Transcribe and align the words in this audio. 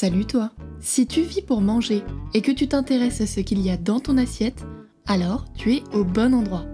Salut 0.00 0.26
toi 0.26 0.52
Si 0.78 1.08
tu 1.08 1.22
vis 1.22 1.42
pour 1.42 1.60
manger 1.60 2.04
et 2.32 2.40
que 2.40 2.52
tu 2.52 2.68
t'intéresses 2.68 3.20
à 3.20 3.26
ce 3.26 3.40
qu'il 3.40 3.60
y 3.60 3.68
a 3.68 3.76
dans 3.76 3.98
ton 3.98 4.16
assiette, 4.16 4.64
alors 5.08 5.46
tu 5.54 5.74
es 5.74 5.82
au 5.92 6.04
bon 6.04 6.34
endroit. 6.34 6.66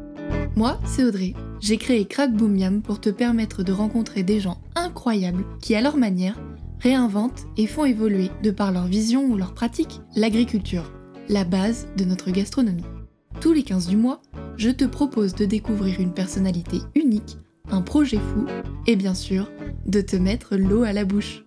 Moi, 0.57 0.79
c'est 0.85 1.05
Audrey. 1.05 1.33
J'ai 1.59 1.79
créé 1.79 2.05
Crack 2.05 2.35
Boom 2.35 2.55
Yam 2.55 2.83
pour 2.83 3.01
te 3.01 3.09
permettre 3.09 3.62
de 3.62 3.73
rencontrer 3.73 4.25
des 4.25 4.41
gens 4.41 4.61
incroyables 4.75 5.47
qui, 5.62 5.75
à 5.75 5.80
leur 5.80 5.97
manière, 5.97 6.39
réinventent 6.80 7.47
et 7.57 7.66
font 7.66 7.87
évoluer, 7.87 8.30
de 8.43 8.51
par 8.51 8.73
leur 8.73 8.89
vision 8.89 9.25
ou 9.25 9.38
leur 9.38 9.55
pratique, 9.55 10.02
l'agriculture, 10.15 10.93
la 11.30 11.45
base 11.45 11.87
de 11.97 12.05
notre 12.05 12.30
gastronomie. 12.30 12.84
Tous 13.41 13.55
les 13.55 13.62
15 13.62 13.87
du 13.87 13.97
mois, 13.97 14.20
je 14.59 14.69
te 14.69 14.84
propose 14.84 15.34
de 15.34 15.47
découvrir 15.47 15.98
une 15.98 16.12
personnalité 16.12 16.80
unique, 16.95 17.38
un 17.70 17.80
projet 17.80 18.19
fou 18.19 18.45
et 18.87 18.97
bien 18.97 19.15
sûr, 19.15 19.51
de 19.87 20.02
te 20.02 20.16
mettre 20.16 20.56
l'eau 20.56 20.83
à 20.83 20.93
la 20.93 21.06
bouche. 21.06 21.45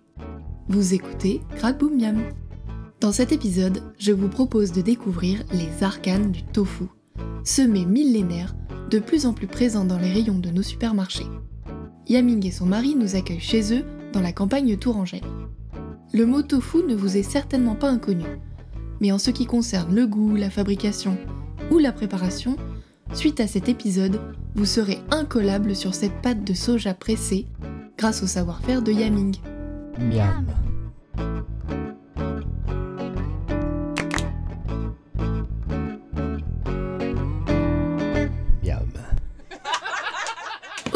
Vous 0.70 0.92
écoutez 0.92 1.40
Crack 1.56 1.78
Boom 1.78 1.98
Yam. 1.98 2.22
Dans 3.00 3.10
cet 3.10 3.32
épisode, 3.32 3.82
je 3.98 4.12
vous 4.12 4.28
propose 4.28 4.70
de 4.70 4.82
découvrir 4.82 5.42
les 5.50 5.82
arcanes 5.82 6.30
du 6.30 6.42
tofu, 6.42 6.84
semé 7.42 7.86
millénaire, 7.86 8.54
de 8.90 8.98
plus 8.98 9.24
en 9.24 9.32
plus 9.32 9.46
présent 9.46 9.86
dans 9.86 9.98
les 9.98 10.12
rayons 10.12 10.38
de 10.38 10.50
nos 10.50 10.62
supermarchés. 10.62 11.26
Yaming 12.06 12.46
et 12.46 12.50
son 12.50 12.66
mari 12.66 12.94
nous 12.96 13.16
accueillent 13.16 13.40
chez 13.40 13.72
eux 13.72 13.82
dans 14.12 14.20
la 14.20 14.32
campagne 14.32 14.76
tourangelle. 14.76 15.24
Le 16.12 16.26
mot 16.26 16.42
tofu 16.42 16.82
ne 16.86 16.94
vous 16.94 17.16
est 17.16 17.22
certainement 17.22 17.74
pas 17.74 17.88
inconnu, 17.88 18.26
mais 19.00 19.10
en 19.10 19.18
ce 19.18 19.30
qui 19.30 19.46
concerne 19.46 19.94
le 19.94 20.06
goût, 20.06 20.36
la 20.36 20.50
fabrication 20.50 21.16
ou 21.70 21.78
la 21.78 21.92
préparation, 21.92 22.56
suite 23.14 23.40
à 23.40 23.46
cet 23.46 23.70
épisode, 23.70 24.20
vous 24.54 24.66
serez 24.66 24.98
incollable 25.10 25.74
sur 25.74 25.94
cette 25.94 26.20
pâte 26.20 26.44
de 26.44 26.52
soja 26.52 26.92
pressée 26.92 27.46
grâce 27.96 28.22
au 28.22 28.26
savoir-faire 28.26 28.82
de 28.82 28.92
Yaming. 28.92 29.34
Miam. 29.98 30.46
Miam. 38.62 38.86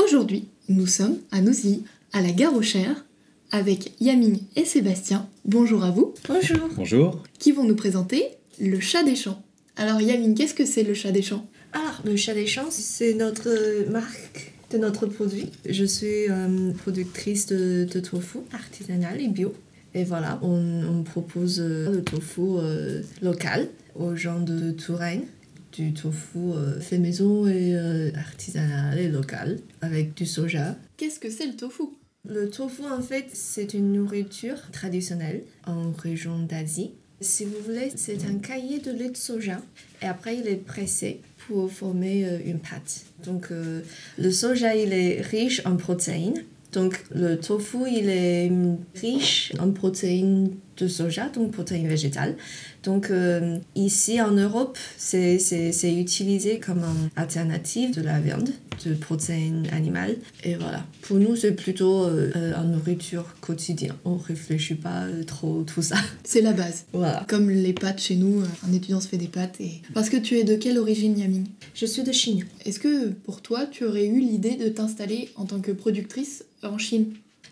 Aujourd'hui, 0.02 0.48
nous 0.68 0.86
sommes 0.86 1.18
à 1.30 1.40
Nousy, 1.40 1.84
à 2.12 2.20
la 2.22 2.30
gare 2.30 2.54
aux 2.54 2.62
Chères, 2.62 3.04
avec 3.50 3.92
Yaming 4.00 4.38
et 4.56 4.64
Sébastien. 4.64 5.28
Bonjour 5.44 5.84
à 5.84 5.90
vous, 5.90 6.14
Bonjour. 6.28 6.68
Bonjour. 6.76 7.22
qui 7.38 7.52
vont 7.52 7.64
nous 7.64 7.76
présenter 7.76 8.24
le 8.60 8.80
chat 8.80 9.02
des 9.02 9.16
champs. 9.16 9.42
Alors 9.76 10.00
Yaming, 10.00 10.34
qu'est-ce 10.34 10.54
que 10.54 10.64
c'est 10.64 10.84
le 10.84 10.94
chat 10.94 11.10
des 11.12 11.22
champs? 11.22 11.46
Alors, 11.72 12.02
le 12.04 12.16
chat 12.16 12.34
des 12.34 12.46
champs, 12.46 12.70
c'est 12.70 13.14
notre 13.14 13.90
marque 13.90 14.51
de 14.72 14.78
notre 14.78 15.06
produit. 15.06 15.50
Je 15.68 15.84
suis 15.84 16.28
euh, 16.30 16.72
productrice 16.72 17.46
de, 17.46 17.86
de 17.90 18.00
tofu 18.00 18.38
artisanal 18.52 19.20
et 19.20 19.28
bio. 19.28 19.54
Et 19.94 20.04
voilà, 20.04 20.38
on, 20.42 20.84
on 20.84 21.02
propose 21.02 21.60
euh, 21.60 21.92
le 21.92 22.02
tofu 22.02 22.40
euh, 22.40 23.02
local 23.20 23.68
aux 23.94 24.16
gens 24.16 24.40
de 24.40 24.70
Touraine. 24.72 25.24
Du 25.72 25.94
tofu 25.94 26.52
fait 26.80 26.98
maison 26.98 27.46
et 27.46 27.74
artisanal 28.14 28.98
et 28.98 29.08
local 29.08 29.58
avec 29.80 30.14
du 30.14 30.26
soja. 30.26 30.76
Qu'est-ce 30.98 31.18
que 31.18 31.30
c'est 31.30 31.46
le 31.46 31.56
tofu? 31.56 31.84
Le 32.28 32.50
tofu, 32.50 32.82
en 32.84 33.00
fait, 33.00 33.28
c'est 33.32 33.72
une 33.72 33.94
nourriture 33.94 34.58
traditionnelle 34.70 35.42
en 35.66 35.92
région 35.92 36.38
d'Asie. 36.40 36.90
Si 37.22 37.46
vous 37.46 37.56
voulez, 37.64 37.90
c'est 37.96 38.26
un 38.26 38.34
cahier 38.34 38.80
de 38.80 38.90
lait 38.90 39.08
de 39.08 39.16
soja 39.16 39.62
et 40.02 40.06
après 40.06 40.36
il 40.36 40.46
est 40.46 40.56
pressé 40.56 41.20
pour 41.46 41.70
former 41.70 42.24
euh, 42.24 42.38
une 42.44 42.58
pâte. 42.58 43.04
Donc 43.24 43.48
euh, 43.50 43.80
le 44.18 44.30
soja, 44.30 44.74
il 44.74 44.92
est 44.92 45.20
riche 45.20 45.62
en 45.64 45.76
protéines. 45.76 46.44
Donc 46.72 47.04
le 47.14 47.36
tofu, 47.36 47.78
il 47.90 48.08
est 48.08 48.50
riche 48.94 49.52
en 49.58 49.70
protéines 49.72 50.52
de 50.78 50.88
soja, 50.88 51.28
donc 51.28 51.52
protéines 51.52 51.88
végétales. 51.88 52.36
Donc 52.82 53.10
euh, 53.10 53.58
ici 53.76 54.20
en 54.20 54.32
Europe, 54.32 54.76
c'est 54.98 55.38
c'est- 55.38 55.72
c'est 55.72 55.94
utilisé 55.94 56.58
comme 56.58 56.78
une 56.80 57.10
alternative 57.16 57.94
de 57.94 58.02
la 58.02 58.18
viande, 58.20 58.50
de 58.84 58.94
protéines 58.94 59.68
animales. 59.72 60.16
Et 60.42 60.56
voilà. 60.56 60.84
Pour 61.02 61.18
nous, 61.18 61.36
c'est 61.36 61.52
plutôt 61.52 62.04
euh, 62.04 62.30
euh, 62.34 62.54
en 62.56 62.64
nourriture 62.64 63.34
quotidienne. 63.40 63.94
On 64.04 64.16
réfléchit 64.16 64.74
pas 64.74 65.02
euh, 65.04 65.22
trop 65.24 65.62
tout 65.62 65.82
ça. 65.82 65.96
C'est 66.24 66.40
la 66.40 66.52
base. 66.52 66.84
Voilà. 66.92 67.24
Comme 67.28 67.50
les 67.50 67.72
pâtes 67.72 68.00
chez 68.00 68.16
nous, 68.16 68.42
un 68.68 68.72
étudiant 68.72 69.00
se 69.00 69.08
fait 69.08 69.18
des 69.18 69.28
pâtes 69.28 69.60
et... 69.60 69.82
Parce 69.94 70.10
que 70.10 70.16
tu 70.16 70.36
es 70.38 70.44
de 70.44 70.56
quelle 70.56 70.78
origine 70.78 71.16
Yaming 71.18 71.46
Je 71.74 71.86
suis 71.86 72.02
de 72.02 72.12
Chine. 72.12 72.44
Est-ce 72.64 72.80
que 72.80 73.08
pour 73.10 73.42
toi, 73.42 73.66
tu 73.66 73.84
aurais 73.84 74.06
eu 74.06 74.18
l'idée 74.20 74.56
de 74.56 74.68
t'installer 74.68 75.28
en 75.36 75.44
tant 75.44 75.60
que 75.60 75.70
productrice 75.72 76.44
en 76.64 76.78
Chine? 76.78 77.06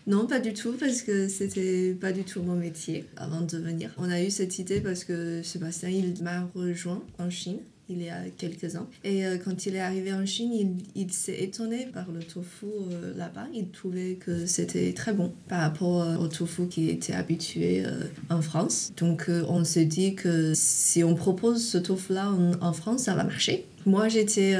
Non, 0.07 0.27
pas 0.27 0.39
du 0.39 0.53
tout, 0.53 0.73
parce 0.79 1.01
que 1.01 1.27
c'était 1.27 1.95
pas 1.99 2.11
du 2.11 2.23
tout 2.23 2.41
mon 2.41 2.55
métier 2.55 3.05
avant 3.17 3.41
de 3.41 3.57
venir. 3.57 3.91
On 3.97 4.09
a 4.09 4.21
eu 4.21 4.29
cette 4.29 4.59
idée 4.59 4.81
parce 4.81 5.03
que 5.03 5.41
Sébastien, 5.43 5.89
il 5.89 6.21
m'a 6.23 6.49
rejoint 6.55 7.03
en 7.19 7.29
Chine 7.29 7.59
il 7.91 8.03
y 8.03 8.09
a 8.09 8.19
quelques 8.37 8.75
ans. 8.75 8.87
Et 9.03 9.25
euh, 9.25 9.37
quand 9.43 9.65
il 9.65 9.75
est 9.75 9.81
arrivé 9.81 10.13
en 10.13 10.25
Chine, 10.25 10.77
il, 10.95 11.11
s'est 11.11 11.41
étonné 11.43 11.87
par 11.93 12.11
le 12.11 12.21
tofu 12.21 12.65
euh, 12.65 13.13
là-bas. 13.17 13.47
Il 13.53 13.69
trouvait 13.69 14.15
que 14.15 14.45
c'était 14.45 14.93
très 14.93 15.13
bon 15.13 15.33
par 15.47 15.61
rapport 15.61 16.01
euh, 16.01 16.17
au 16.17 16.27
tofu 16.27 16.67
qui 16.67 16.89
était 16.89 17.13
habitué 17.13 17.83
en 18.29 18.41
France. 18.41 18.93
Donc 18.97 19.29
on 19.47 19.63
s'est 19.63 19.85
dit 19.85 20.15
que 20.15 20.53
si 20.55 21.03
on 21.03 21.15
propose 21.15 21.65
ce 21.65 21.77
tofu-là 21.77 22.31
en, 22.31 22.53
en 22.61 22.73
France, 22.73 23.03
ça 23.03 23.15
va 23.15 23.23
marcher. 23.23 23.65
Moi, 23.85 24.07
j'étais 24.09 24.55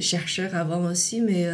chercheur 0.00 0.54
avant 0.54 0.90
aussi, 0.90 1.20
mais, 1.20 1.46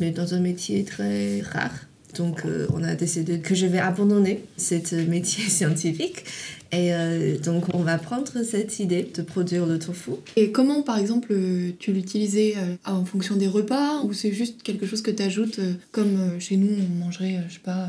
mais 0.00 0.10
dans 0.10 0.34
un 0.34 0.40
métier 0.40 0.84
très 0.84 1.40
rare. 1.42 1.85
Donc, 2.16 2.44
euh, 2.44 2.66
on 2.72 2.82
a 2.82 2.94
décidé 2.94 3.40
que 3.40 3.54
je 3.54 3.66
vais 3.66 3.78
abandonner 3.78 4.42
ce 4.56 4.94
métier 5.08 5.44
scientifique. 5.48 6.24
Et 6.72 6.92
euh, 6.92 7.38
donc, 7.38 7.74
on 7.74 7.82
va 7.82 7.96
prendre 7.96 8.42
cette 8.42 8.80
idée 8.80 9.08
de 9.14 9.22
produire 9.22 9.66
le 9.66 9.78
tofu. 9.78 10.12
Et 10.34 10.50
comment, 10.50 10.82
par 10.82 10.98
exemple, 10.98 11.28
euh, 11.30 11.70
tu 11.78 11.92
l'utilisais 11.92 12.54
euh, 12.56 12.74
en 12.84 13.04
fonction 13.04 13.36
des 13.36 13.46
repas 13.46 14.02
ou 14.02 14.12
c'est 14.12 14.32
juste 14.32 14.62
quelque 14.62 14.86
chose 14.86 15.00
que 15.00 15.12
tu 15.12 15.22
ajoutes 15.22 15.60
comme 15.92 16.16
euh, 16.16 16.40
chez 16.40 16.56
nous, 16.56 16.68
on 16.74 17.04
mangerait, 17.04 17.36
euh, 17.36 17.48
je 17.48 17.54
sais 17.54 17.60
pas, 17.60 17.84
euh, 17.84 17.88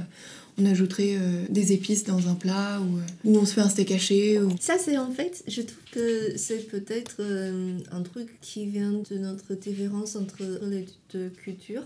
on 0.60 0.66
ajouterait 0.66 1.16
euh, 1.16 1.46
des 1.50 1.74
épices 1.74 2.04
dans 2.04 2.30
un 2.30 2.36
plat 2.36 2.80
ou, 2.82 2.98
euh, 2.98 3.02
ou 3.26 3.38
on 3.38 3.46
se 3.46 3.54
fait 3.54 3.62
un 3.62 3.70
steak 3.70 3.92
haché 3.92 4.40
ou... 4.40 4.52
Ça, 4.60 4.76
c'est 4.80 4.98
en 4.98 5.12
fait, 5.12 5.44
je 5.48 5.62
trouve 5.62 5.84
que 5.92 6.34
c'est 6.36 6.68
peut-être 6.68 7.18
euh, 7.20 7.78
un 7.92 8.02
truc 8.02 8.28
qui 8.42 8.66
vient 8.66 9.02
de 9.10 9.18
notre 9.18 9.54
différence 9.54 10.16
entre 10.16 10.44
les 10.64 10.86
deux 11.14 11.30
cultures 11.30 11.86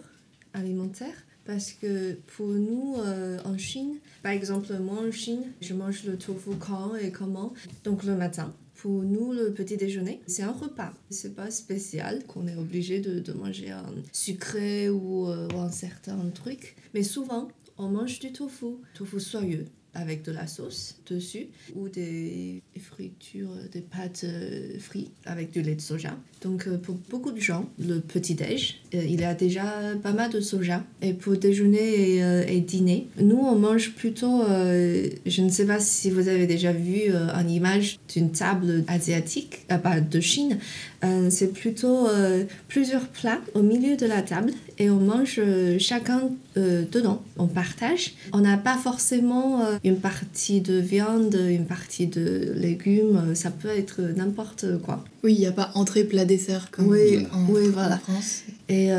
alimentaires. 0.53 1.25
Parce 1.51 1.73
que 1.73 2.13
pour 2.37 2.47
nous, 2.47 2.95
euh, 2.99 3.37
en 3.43 3.57
Chine, 3.57 3.97
par 4.23 4.31
exemple, 4.31 4.73
moi 4.79 4.99
en 5.05 5.11
Chine, 5.11 5.43
je 5.59 5.73
mange 5.73 6.05
le 6.05 6.17
tofu 6.17 6.51
quand 6.57 6.95
et 6.95 7.11
comment. 7.11 7.51
Donc 7.83 8.05
le 8.05 8.15
matin. 8.15 8.55
Pour 8.75 9.03
nous, 9.03 9.33
le 9.33 9.51
petit 9.51 9.75
déjeuner, 9.75 10.21
c'est 10.27 10.43
un 10.43 10.53
repas. 10.53 10.93
C'est 11.09 11.35
pas 11.35 11.51
spécial 11.51 12.23
qu'on 12.25 12.47
est 12.47 12.55
obligé 12.55 13.01
de, 13.01 13.33
manger 13.33 13.71
un 13.71 13.83
sucré 14.13 14.89
ou, 14.89 15.27
euh, 15.27 15.49
ou 15.53 15.59
un 15.59 15.71
certain 15.71 16.17
truc. 16.33 16.77
Mais 16.93 17.03
souvent, 17.03 17.49
on 17.77 17.89
mange 17.89 18.19
du 18.19 18.31
tofu. 18.31 18.77
Tofu 18.93 19.19
soyeux 19.19 19.65
avec 19.93 20.23
de 20.23 20.31
la 20.31 20.47
sauce 20.47 20.95
dessus 21.09 21.47
ou 21.75 21.89
des 21.89 22.61
fritures, 22.79 23.51
des 23.71 23.81
pâtes 23.81 24.23
euh, 24.23 24.79
frites 24.79 25.11
avec 25.25 25.51
du 25.51 25.61
lait 25.61 25.75
de 25.75 25.81
soja. 25.81 26.17
Donc 26.41 26.67
euh, 26.67 26.77
pour 26.77 26.95
beaucoup 27.09 27.31
de 27.31 27.39
gens, 27.39 27.69
le 27.77 27.99
petit-déj, 27.99 28.81
euh, 28.93 29.03
il 29.03 29.19
y 29.19 29.23
a 29.25 29.33
déjà 29.33 29.63
pas 30.01 30.13
mal 30.13 30.31
de 30.31 30.39
soja. 30.39 30.83
Et 31.01 31.13
pour 31.13 31.35
déjeuner 31.35 32.17
et, 32.47 32.61
dîner, 32.61 33.07
nous 33.19 33.37
on 33.37 33.55
mange 33.55 33.91
plutôt, 33.93 34.43
je 34.45 35.41
ne 35.41 35.49
sais 35.49 35.65
pas 35.65 35.79
si 35.79 36.09
vous 36.09 36.27
avez 36.27 36.47
déjà 36.47 36.71
vu 36.71 37.11
une 37.11 37.49
image 37.49 37.99
d'une 38.13 38.31
table 38.31 38.83
asiatique, 38.87 39.65
à 39.69 39.77
part 39.77 40.01
de 40.01 40.19
Chine, 40.19 40.57
euh, 41.03 41.29
c'est 41.29 41.51
plutôt 41.53 42.07
euh, 42.07 42.43
plusieurs 42.67 43.07
plats 43.07 43.39
au 43.55 43.61
milieu 43.61 43.95
de 43.97 44.05
la 44.05 44.21
table 44.21 44.51
et 44.77 44.89
on 44.89 44.99
mange 44.99 45.35
euh, 45.39 45.77
chacun 45.79 46.29
euh, 46.57 46.83
dedans. 46.91 47.21
On 47.37 47.47
partage. 47.47 48.13
On 48.33 48.39
n'a 48.39 48.57
pas 48.57 48.77
forcément 48.77 49.61
une 49.83 49.97
partie 49.97 50.61
de 50.61 50.75
viande, 50.75 51.35
une 51.49 51.65
partie 51.65 52.07
de 52.07 52.53
légumes. 52.55 53.33
Ça 53.35 53.49
peut 53.51 53.69
être 53.69 54.01
n'importe 54.15 54.65
quoi. 54.83 55.03
Oui, 55.23 55.33
il 55.33 55.39
n'y 55.39 55.47
a 55.47 55.51
pas 55.51 55.71
entrée, 55.73 56.03
plat, 56.03 56.25
dessert 56.25 56.69
comme 56.71 56.87
Oui, 56.87 57.25
en, 57.33 57.51
oui, 57.51 57.67
en 57.67 57.71
voilà. 57.71 57.97
France. 57.97 58.43
Et 58.69 58.89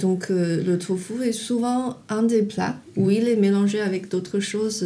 donc 0.00 0.28
le 0.28 0.76
tofu 0.76 1.22
est 1.22 1.32
souvent 1.32 1.96
un 2.08 2.22
des 2.22 2.42
plats 2.42 2.76
où 2.96 3.10
il 3.10 3.28
est 3.28 3.36
mélangé 3.36 3.80
avec 3.80 4.10
d'autres 4.10 4.40
choses 4.40 4.84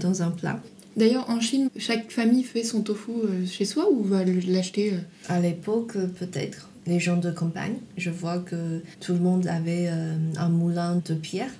dans 0.00 0.22
un 0.22 0.30
plat. 0.30 0.60
D'ailleurs, 0.98 1.30
en 1.30 1.40
Chine, 1.40 1.70
chaque 1.76 2.10
famille 2.10 2.42
fait 2.42 2.64
son 2.64 2.82
tofu 2.82 3.12
euh, 3.12 3.46
chez 3.46 3.64
soi 3.64 3.88
ou 3.88 4.02
va 4.02 4.24
l'acheter 4.24 4.94
euh, 4.94 4.98
À 5.28 5.38
l'époque, 5.38 5.92
peut-être, 5.92 6.70
les 6.88 6.98
gens 6.98 7.16
de 7.16 7.30
campagne, 7.30 7.76
je 7.96 8.10
vois 8.10 8.40
que 8.40 8.82
tout 8.98 9.12
le 9.12 9.20
monde 9.20 9.46
avait 9.46 9.86
euh, 9.88 10.16
un 10.36 10.48
moulin 10.48 11.00
de 11.06 11.14
pierre 11.14 11.50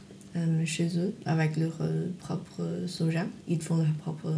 chez 0.64 0.90
eux 0.99 1.12
avec 1.26 1.56
leur 1.56 1.81
propre 2.20 2.62
soja. 2.87 3.26
Ils 3.49 3.61
font 3.61 3.79
leur 3.79 3.93
propre 3.94 4.32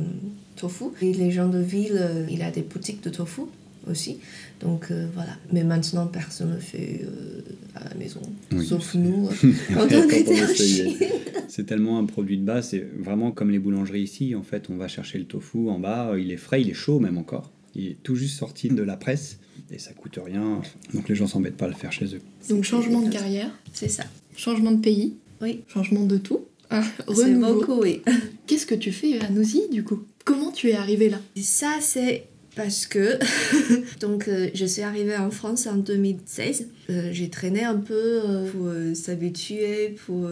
tofu. 0.57 0.85
Et 1.03 1.13
les 1.13 1.31
gens 1.31 1.49
de 1.49 1.59
ville, 1.59 2.27
il 2.31 2.39
y 2.39 2.43
a 2.43 2.51
des 2.51 2.63
boutiques 2.63 3.03
de 3.03 3.11
tofu. 3.11 3.43
aussi. 3.87 4.19
Donc 4.61 4.89
euh, 4.91 5.07
voilà. 5.15 5.33
Mais 5.53 5.65
maintenant, 5.65 6.07
personne 6.07 6.55
ne 6.55 6.59
fait 6.61 7.01
euh, 7.05 7.41
à 7.75 7.89
la 7.89 7.95
maison, 7.95 8.21
Oui, 8.53 8.67
sauf 8.67 8.93
c'est- 8.93 8.99
nous 8.99 9.29
euh, 9.45 9.53
quand 9.75 9.85
on 9.85 9.89
Quand 9.89 9.97
on 10.07 10.11
était 10.11 10.43
en 10.43 10.49
essayait. 10.49 10.91
Chine. 10.99 11.07
C'est 11.49 11.65
tellement 11.67 11.99
un 11.99 12.05
produit 12.05 12.37
de 12.39 12.45
base, 12.45 12.69
c'est 12.69 12.87
vraiment 12.99 13.33
comme 13.33 13.51
les 13.51 13.59
boulangeries 13.59 14.03
ici. 14.03 14.35
En 14.35 14.43
fait, 14.43 14.69
on 14.71 14.77
va 14.77 14.87
chercher 14.89 15.19
le 15.19 15.25
tofu 15.25 15.69
en 15.69 15.79
bas, 15.79 16.13
il 16.19 16.31
est 16.31 16.37
frais, 16.37 16.61
il 16.63 16.71
est 16.71 16.75
chaud 16.75 17.01
même 17.01 17.19
encore. 17.19 17.51
Il 17.75 17.87
est 17.89 17.97
tout 18.03 18.17
juste 18.17 18.37
sorti 18.39 18.69
de 18.69 18.83
la 18.83 18.97
presse 18.97 19.39
et 19.71 19.79
ça 19.79 19.93
coûte 19.93 20.19
rien. 20.25 20.61
Donc 20.95 21.09
les 21.09 21.15
gens 21.15 21.27
s'embêtent 21.27 21.57
pas 21.57 21.67
à 21.67 21.69
le 21.69 21.75
faire 21.75 21.93
chez 21.93 22.07
eux. 22.15 22.21
Donc 22.49 22.65
changement 22.65 23.01
de 23.01 23.11
carrière, 23.11 23.51
C'est 23.73 23.89
ça. 23.89 24.05
changement 24.37 24.73
de 24.73 24.81
pays, 24.81 25.15
Oui. 25.41 25.63
changement 25.69 26.05
de 26.05 26.19
tout. 26.19 26.41
Ah, 26.73 26.83
C'est 27.09 27.25
renouveau. 27.25 27.55
beaucoup, 27.61 27.81
oui. 27.83 28.03
Qu'est-ce 28.47 28.67
que 28.67 28.75
tu 28.77 28.93
fais 28.93 29.19
à 29.21 29.29
Noisy 29.31 29.63
du 29.73 29.83
coup? 29.83 30.03
Comment 30.25 30.53
tu 30.53 30.69
es 30.69 30.75
arrivé 30.75 31.09
là? 31.09 31.19
Ça, 31.37 31.79
c'est 31.81 32.27
parce 32.57 32.87
que 32.87 33.19
donc 34.01 34.29
euh, 34.29 34.49
je 34.55 34.65
suis 34.65 34.83
arrivée 34.83 35.17
en 35.17 35.31
France 35.31 35.67
en 35.67 35.77
2016. 35.77 36.67
Euh, 36.91 37.11
j'ai 37.13 37.31
traîné 37.31 37.65
un 37.65 37.77
peu 37.77 37.95
euh, 37.95 38.51
pour 38.51 38.97
s'habituer, 38.97 39.97
pour 40.07 40.29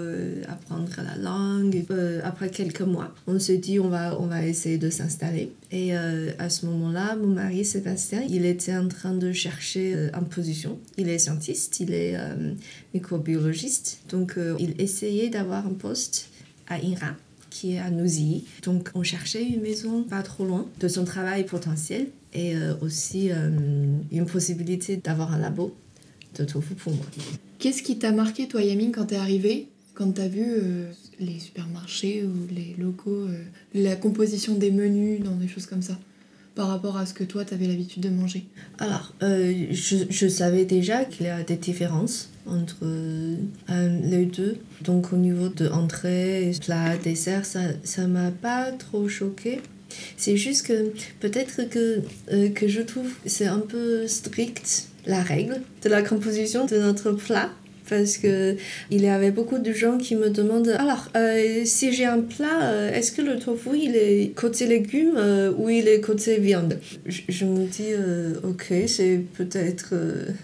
apprendre 0.49 0.89
la 0.99 1.17
langue. 1.17 1.85
Après 2.25 2.51
quelques 2.51 2.83
mois, 2.83 3.15
on 3.27 3.39
se 3.39 3.53
dit 3.53 3.79
on 3.79 3.89
va 3.89 4.19
on 4.21 4.27
va 4.27 4.45
essayer 4.45 4.79
de 4.79 4.91
s'installer. 4.91 5.53
Et 5.71 5.95
à 5.95 6.49
ce 6.49 6.67
moment-là, 6.67 7.17
mon 7.17 7.29
mari 7.29 7.65
Sébastien, 7.65 8.23
il 8.29 8.47
était 8.47 8.77
en 8.77 8.89
train 8.89 9.13
de 9.13 9.33
chercher 9.33 9.93
une 10.15 10.29
position. 10.29 10.79
Il 10.97 11.09
est 11.09 11.19
scientiste, 11.19 11.81
il 11.81 11.93
est 11.93 12.17
microbiologiste, 12.95 14.01
donc 14.09 14.37
il 14.59 14.81
essayait 14.81 15.29
d'avoir 15.29 15.67
un 15.67 15.75
poste 15.75 16.31
à 16.69 16.77
INRA 16.77 17.17
qui 17.51 17.75
est 17.75 17.79
à 17.79 17.91
Noisy. 17.91 18.45
Donc 18.63 18.91
on 18.95 19.03
cherchait 19.03 19.45
une 19.45 19.63
maison 19.63 20.03
pas 20.03 20.23
trop 20.23 20.45
loin 20.45 20.67
de 20.81 20.89
son 20.89 21.05
travail 21.05 21.45
potentiel 21.45 22.09
et 22.33 22.55
euh, 22.55 22.75
aussi 22.81 23.31
euh, 23.31 23.51
une 24.13 24.27
possibilité 24.27 24.97
d'avoir 24.97 25.33
un 25.33 25.39
labo 25.39 25.75
de 26.39 26.45
tofu 26.45 26.75
pour 26.75 26.93
moi. 26.93 27.07
Qu'est-ce 27.59 27.83
qui 27.83 27.99
t'a 27.99 28.13
marqué 28.13 28.49
toi 28.49 28.63
Yamine 28.63 28.93
quand 28.93 29.07
t'es 29.07 29.17
arrivée 29.17 29.69
quand 29.99 30.13
t'as 30.13 30.29
vu 30.29 30.45
euh, 30.47 30.93
les 31.19 31.41
supermarchés 31.41 32.23
ou 32.23 32.55
les 32.55 32.77
locaux, 32.79 33.11
euh, 33.11 33.43
la 33.75 33.97
composition 33.97 34.55
des 34.55 34.71
menus, 34.71 35.25
dans 35.25 35.35
des 35.35 35.49
choses 35.49 35.67
comme 35.67 35.83
ça, 35.83 35.99
par 36.55 36.69
rapport 36.69 36.97
à 36.97 37.05
ce 37.05 37.13
que 37.13 37.25
toi 37.25 37.45
t'avais 37.45 37.67
l'habitude 37.67 38.05
de 38.05 38.09
manger? 38.09 38.47
Alors, 38.79 39.13
euh, 39.25 39.67
je, 39.73 39.97
je 40.09 40.29
savais 40.29 40.65
déjà 40.65 41.05
qu'il 41.05 41.27
y 41.27 41.29
a 41.29 41.43
des 41.43 41.57
différences 41.57 42.31
entre 42.49 42.85
euh, 42.85 43.37
les 44.03 44.27
deux. 44.27 44.57
Donc 44.83 45.13
au 45.13 45.17
niveau 45.17 45.49
de 45.49 45.69
entrée, 45.69 46.53
plat, 46.65 46.97
dessert, 46.97 47.45
ça 47.45 47.61
ça 47.85 48.07
m'a 48.07 48.31
pas 48.31 48.73
trop 48.73 49.09
choqué. 49.09 49.61
C'est 50.17 50.37
juste 50.37 50.67
que 50.67 50.93
peut-être 51.21 51.69
que, 51.69 52.03
euh, 52.33 52.51
que 52.51 52.69
je 52.69 52.83
trouve 52.83 53.11
c'est 53.27 53.47
un 53.47 53.61
peu 53.61 54.07
strict 54.07 54.89
la 55.07 55.23
règle 55.23 55.63
de 55.83 55.89
la 55.89 56.03
composition 56.03 56.67
de 56.67 56.79
notre 56.79 57.13
plat. 57.13 57.51
Parce 57.89 58.19
que 58.19 58.57
il 58.91 59.03
y 59.03 59.09
avait 59.09 59.31
beaucoup 59.31 59.59
de 59.59 59.73
gens 59.73 59.99
qui 59.99 60.15
me 60.17 60.31
demandent 60.31 60.77
alors 60.79 61.09
euh, 61.17 61.63
si 61.65 61.93
j'ai 61.93 62.05
un 62.05 62.21
plat, 62.21 62.63
euh, 62.63 62.93
est-ce 62.93 63.13
que 63.13 63.23
le 63.23 63.39
tofu 63.39 63.71
il 63.75 63.97
est 63.97 64.33
côté 64.35 64.67
légumes 64.67 65.17
euh, 65.17 65.53
ou 65.57 65.69
il 65.69 65.89
est 65.89 66.01
côté 66.01 66.39
viande? 66.39 66.79
Je, 67.07 67.23
je 67.29 67.45
me 67.45 67.67
dis 67.67 67.89
ok 68.45 68.73
c'est 68.87 69.21
peut-être 69.37 69.95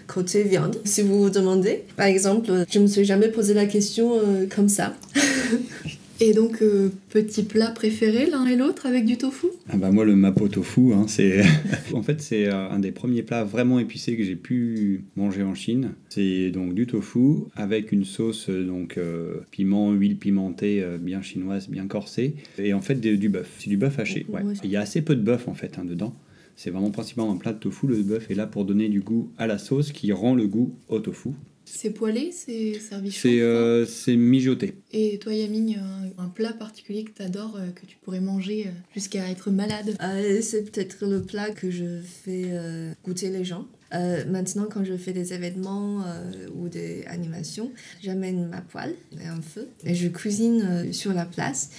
côté 0.07 0.43
viande 0.43 0.77
si 0.85 1.01
vous 1.01 1.19
vous 1.19 1.29
demandez. 1.29 1.83
Par 1.95 2.07
exemple, 2.07 2.51
je 2.69 2.79
me 2.79 2.87
suis 2.87 3.05
jamais 3.05 3.29
posé 3.29 3.53
la 3.53 3.65
question 3.65 4.19
comme 4.53 4.69
ça. 4.69 4.95
Et 6.21 6.33
donc, 6.33 6.61
euh, 6.61 6.89
petit 7.09 7.43
plat 7.43 7.71
préféré 7.71 8.29
l'un 8.29 8.45
et 8.45 8.55
l'autre 8.55 8.85
avec 8.85 9.03
du 9.05 9.17
tofu? 9.17 9.47
Ah 9.67 9.75
bah 9.75 9.91
moi 9.91 10.05
le 10.05 10.15
mapo 10.15 10.47
tofu, 10.47 10.93
hein, 10.93 11.05
c'est 11.09 11.41
en 11.93 12.01
fait 12.03 12.21
c'est 12.21 12.47
euh, 12.47 12.69
un 12.69 12.79
des 12.79 12.91
premiers 12.93 13.21
plats 13.21 13.43
vraiment 13.43 13.79
épicés 13.79 14.15
que 14.15 14.23
j'ai 14.23 14.37
pu 14.37 15.01
manger 15.17 15.43
en 15.43 15.53
Chine. 15.55 15.91
C'est 16.09 16.51
donc 16.51 16.73
du 16.73 16.87
tofu 16.87 17.39
avec 17.55 17.91
une 17.91 18.05
sauce 18.05 18.49
euh, 18.49 18.63
donc 18.65 18.97
euh, 18.97 19.41
piment, 19.51 19.91
huile 19.91 20.15
pimentée 20.17 20.81
euh, 20.81 20.97
bien 20.97 21.21
chinoise, 21.21 21.67
bien 21.69 21.85
corsée 21.87 22.35
et 22.57 22.73
en 22.73 22.81
fait 22.81 22.95
des- 22.95 23.17
du 23.17 23.27
bœuf. 23.27 23.49
C'est 23.59 23.69
du 23.69 23.75
bœuf 23.77 23.99
haché. 23.99 24.25
Ouais. 24.29 24.41
Ouais. 24.41 24.53
Il 24.63 24.69
y 24.69 24.77
a 24.77 24.81
assez 24.81 25.01
peu 25.01 25.15
de 25.17 25.21
bœuf 25.21 25.49
en 25.49 25.53
fait 25.53 25.77
hein, 25.77 25.83
dedans. 25.83 26.13
C'est 26.55 26.69
vraiment 26.69 26.91
principalement 26.91 27.33
un 27.33 27.37
plat 27.37 27.51
de 27.51 27.59
tofu. 27.59 27.87
Le 27.87 27.97
bœuf 28.01 28.31
est 28.31 28.35
là 28.35 28.47
pour 28.47 28.63
donner 28.63 28.87
du 28.87 29.01
goût 29.01 29.29
à 29.37 29.47
la 29.47 29.57
sauce 29.57 29.91
qui 29.91 30.13
rend 30.13 30.33
le 30.35 30.47
goût 30.47 30.73
au 30.87 30.99
tofu. 30.99 31.31
C'est 31.65 31.89
poêlé, 31.89 32.31
c'est 32.31 32.79
servi 32.79 33.11
chaud 33.11 33.19
C'est 33.23 33.41
euh, 33.41 33.85
c'est 33.85 34.15
mijoté. 34.15 34.75
Et 34.93 35.17
toi 35.17 35.33
Yamine, 35.33 35.75
un, 36.17 36.23
un 36.23 36.27
plat 36.29 36.53
particulier 36.53 37.03
que 37.03 37.11
t'adores, 37.11 37.57
euh, 37.57 37.71
que 37.71 37.85
tu 37.85 37.97
pourrais 38.03 38.21
manger 38.21 38.67
euh, 38.67 38.71
jusqu'à 38.93 39.29
être 39.29 39.49
malade? 39.51 39.95
Euh, 40.01 40.41
c'est 40.41 40.71
peut-être 40.71 41.05
le 41.05 41.21
plat 41.21 41.49
que 41.49 41.71
je 41.71 42.01
fais 42.01 42.45
euh, 42.47 42.93
goûter 43.03 43.29
les 43.29 43.43
gens. 43.43 43.67
Euh, 43.93 44.25
maintenant, 44.29 44.67
quand 44.69 44.83
je 44.83 44.95
fais 44.95 45.13
des 45.13 45.33
événements 45.33 46.03
euh, 46.05 46.47
ou 46.55 46.69
des 46.69 47.03
animations, 47.07 47.71
j'amène 48.03 48.47
ma 48.47 48.61
poêle 48.61 48.95
et 49.21 49.27
un 49.27 49.41
feu 49.41 49.67
et 49.83 49.95
je 49.95 50.07
cuisine 50.07 50.61
euh, 50.61 50.91
sur 50.91 51.13
la 51.13 51.25
place. 51.25 51.71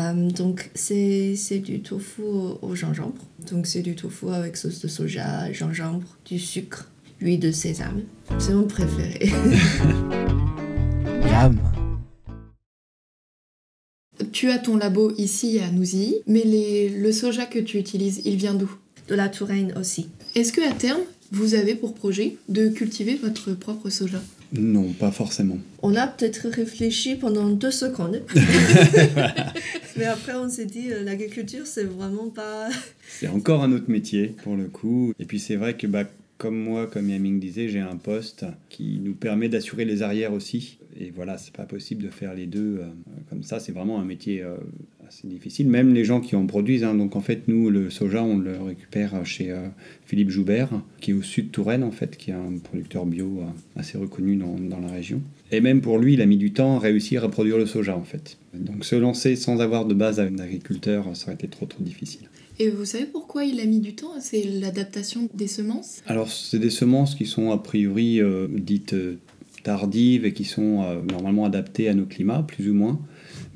Euh, 0.00 0.30
donc, 0.30 0.70
c'est 0.74 1.34
c'est 1.36 1.58
du 1.58 1.80
tofu 1.82 2.22
au, 2.22 2.58
au 2.62 2.74
gingembre. 2.76 3.20
Donc, 3.50 3.66
c'est 3.66 3.82
du 3.82 3.94
tofu 3.96 4.28
avec 4.30 4.56
sauce 4.56 4.80
de 4.80 4.88
soja, 4.88 5.52
gingembre, 5.52 6.06
du 6.24 6.38
sucre, 6.38 6.88
huile 7.20 7.40
de 7.40 7.50
sésame. 7.50 8.02
C'est 8.38 8.52
mon 8.54 8.64
préféré. 8.66 9.30
Miam. 11.24 11.58
Tu 14.32 14.50
as 14.50 14.58
ton 14.58 14.76
labo 14.76 15.12
ici 15.16 15.58
à 15.60 15.70
Noisy, 15.70 16.16
mais 16.26 16.42
les- 16.44 16.88
le 16.90 17.12
soja 17.12 17.46
que 17.46 17.58
tu 17.58 17.78
utilises, 17.78 18.22
il 18.24 18.36
vient 18.36 18.54
d'où? 18.54 18.70
De 19.08 19.14
la 19.14 19.28
Touraine 19.28 19.72
aussi. 19.78 20.08
Est-ce 20.34 20.52
que 20.52 20.60
à 20.60 20.72
terme, 20.72 21.00
vous 21.32 21.54
avez 21.54 21.74
pour 21.74 21.94
projet 21.94 22.36
de 22.50 22.68
cultiver 22.68 23.14
votre 23.14 23.52
propre 23.54 23.88
soja? 23.88 24.20
Non, 24.52 24.92
pas 24.92 25.10
forcément. 25.10 25.58
On 25.82 25.94
a 25.94 26.06
peut-être 26.06 26.48
réfléchi 26.48 27.14
pendant 27.16 27.48
deux 27.48 27.70
secondes. 27.70 28.22
Mais 29.96 30.04
après, 30.04 30.34
on 30.34 30.48
s'est 30.50 30.66
dit, 30.66 30.90
euh, 30.92 31.04
l'agriculture, 31.04 31.66
c'est 31.66 31.84
vraiment 31.84 32.28
pas. 32.28 32.68
C'est 33.08 33.28
encore 33.28 33.62
un 33.62 33.72
autre 33.72 33.88
métier 33.90 34.34
pour 34.42 34.56
le 34.56 34.66
coup. 34.66 35.12
Et 35.18 35.24
puis 35.24 35.38
c'est 35.40 35.56
vrai 35.56 35.76
que 35.76 35.86
bah, 35.86 36.04
comme 36.38 36.56
moi, 36.56 36.86
comme 36.86 37.10
Yaming 37.10 37.40
disait, 37.40 37.68
j'ai 37.68 37.80
un 37.80 37.96
poste 37.96 38.46
qui 38.68 39.00
nous 39.02 39.14
permet 39.14 39.48
d'assurer 39.48 39.84
les 39.84 40.02
arrières 40.02 40.32
aussi. 40.32 40.78
Et 40.98 41.12
voilà, 41.14 41.36
c'est 41.36 41.52
pas 41.52 41.64
possible 41.64 42.02
de 42.02 42.08
faire 42.08 42.32
les 42.32 42.46
deux 42.46 42.78
euh, 42.80 42.86
comme 43.28 43.42
ça. 43.42 43.58
C'est 43.58 43.72
vraiment 43.72 44.00
un 44.00 44.04
métier 44.04 44.42
euh, 44.42 44.56
assez 45.06 45.26
difficile. 45.26 45.68
Même 45.68 45.92
les 45.92 46.04
gens 46.04 46.20
qui 46.20 46.36
en 46.36 46.46
produisent. 46.46 46.84
hein. 46.84 46.94
Donc 46.94 47.16
en 47.16 47.20
fait, 47.20 47.48
nous, 47.48 47.70
le 47.70 47.90
soja, 47.90 48.22
on 48.22 48.38
le 48.38 48.56
récupère 48.60 49.26
chez 49.26 49.50
euh, 49.50 49.66
Philippe 50.06 50.30
Joubert, 50.30 50.70
qui 51.00 51.10
est 51.10 51.14
au 51.14 51.22
sud 51.22 51.46
de 51.46 51.50
Touraine 51.50 51.82
en 51.82 51.90
fait, 51.90 52.16
qui 52.16 52.30
est 52.30 52.34
un 52.34 52.58
producteur 52.62 53.04
bio 53.04 53.42
assez 53.74 53.98
reconnu 53.98 54.36
dans, 54.36 54.80
la 54.80 54.92
région. 54.92 55.20
Et 55.50 55.60
même 55.60 55.80
pour 55.80 55.98
lui, 55.98 56.14
il 56.14 56.22
a 56.22 56.26
mis 56.26 56.36
du 56.36 56.52
temps 56.52 56.76
à 56.76 56.78
réussir 56.78 57.24
à 57.24 57.30
produire 57.30 57.58
le 57.58 57.66
soja 57.66 57.96
en 57.96 58.04
fait. 58.04 58.38
Donc 58.54 58.84
se 58.84 58.94
lancer 58.94 59.34
sans 59.34 59.60
avoir 59.60 59.86
de 59.86 59.94
base 59.94 60.16
d'agriculteur, 60.18 61.16
ça 61.16 61.26
aurait 61.26 61.34
été 61.34 61.48
trop 61.48 61.66
trop 61.66 61.82
difficile. 61.82 62.28
Et 62.60 62.70
vous 62.70 62.84
savez 62.84 63.04
pourquoi 63.04 63.44
il 63.44 63.60
a 63.60 63.64
mis 63.64 63.78
du 63.78 63.94
temps? 63.94 64.10
C'est 64.20 64.42
l'adaptation 64.42 65.28
des 65.32 65.46
semences? 65.46 66.02
Alors, 66.06 66.28
c'est 66.28 66.58
des 66.58 66.70
semences 66.70 67.14
qui 67.14 67.24
sont 67.24 67.52
a 67.52 67.58
priori 67.58 68.20
euh, 68.20 68.48
dites 68.50 68.94
euh, 68.94 69.18
tardives 69.62 70.24
et 70.24 70.32
qui 70.32 70.44
sont 70.44 70.82
euh, 70.82 71.00
normalement 71.08 71.44
adaptées 71.44 71.88
à 71.88 71.94
nos 71.94 72.04
climats, 72.04 72.44
plus 72.46 72.68
ou 72.68 72.74
moins. 72.74 73.00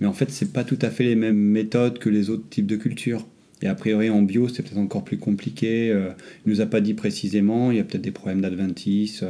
Mais 0.01 0.07
en 0.07 0.13
fait, 0.13 0.31
c'est 0.31 0.53
pas 0.53 0.63
tout 0.63 0.79
à 0.83 0.91
fait 0.91 1.03
les 1.03 1.17
mêmes 1.17 1.37
méthodes 1.37 1.99
que 1.99 2.11
les 2.11 2.31
autres 2.31 2.49
types 2.49 2.67
de 2.67 2.77
cultures. 2.77 3.27
Et 3.61 3.67
a 3.67 3.75
priori, 3.75 4.09
en 4.09 4.23
bio, 4.23 4.49
c'est 4.49 4.63
peut-être 4.63 4.79
encore 4.79 5.05
plus 5.05 5.19
compliqué. 5.19 5.91
Euh, 5.91 6.11
il 6.47 6.53
nous 6.53 6.61
a 6.61 6.67
pas 6.67 6.81
dit 6.81 6.95
précisément. 6.95 7.73
Il 7.73 7.79
y 7.79 7.81
a 7.81 7.85
peut-être 7.85 8.03
des 8.03 8.11
problèmes 8.13 8.41
d'adventice. 8.41 9.25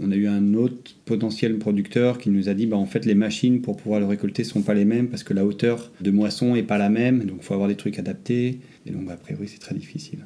On 0.00 0.10
a 0.10 0.14
eu 0.14 0.26
un 0.26 0.54
autre 0.54 0.94
potentiel 1.06 1.56
producteur 1.58 2.18
qui 2.18 2.28
nous 2.28 2.50
a 2.50 2.54
dit 2.54 2.66
bah, 2.66 2.76
en 2.76 2.86
fait, 2.86 3.06
les 3.06 3.14
machines 3.14 3.62
pour 3.62 3.76
pouvoir 3.76 4.00
le 4.00 4.06
récolter 4.06 4.44
sont 4.44 4.62
pas 4.62 4.74
les 4.74 4.84
mêmes 4.84 5.08
parce 5.08 5.24
que 5.24 5.32
la 5.34 5.44
hauteur 5.44 5.90
de 6.00 6.10
moisson 6.10 6.54
est 6.54 6.62
pas 6.62 6.78
la 6.78 6.88
même. 6.88 7.24
Donc, 7.24 7.38
il 7.40 7.44
faut 7.44 7.54
avoir 7.54 7.68
des 7.68 7.76
trucs 7.76 7.98
adaptés. 7.98 8.60
Et 8.86 8.90
donc, 8.90 9.10
a 9.10 9.16
priori, 9.16 9.48
c'est 9.48 9.58
très 9.58 9.74
difficile. 9.74 10.20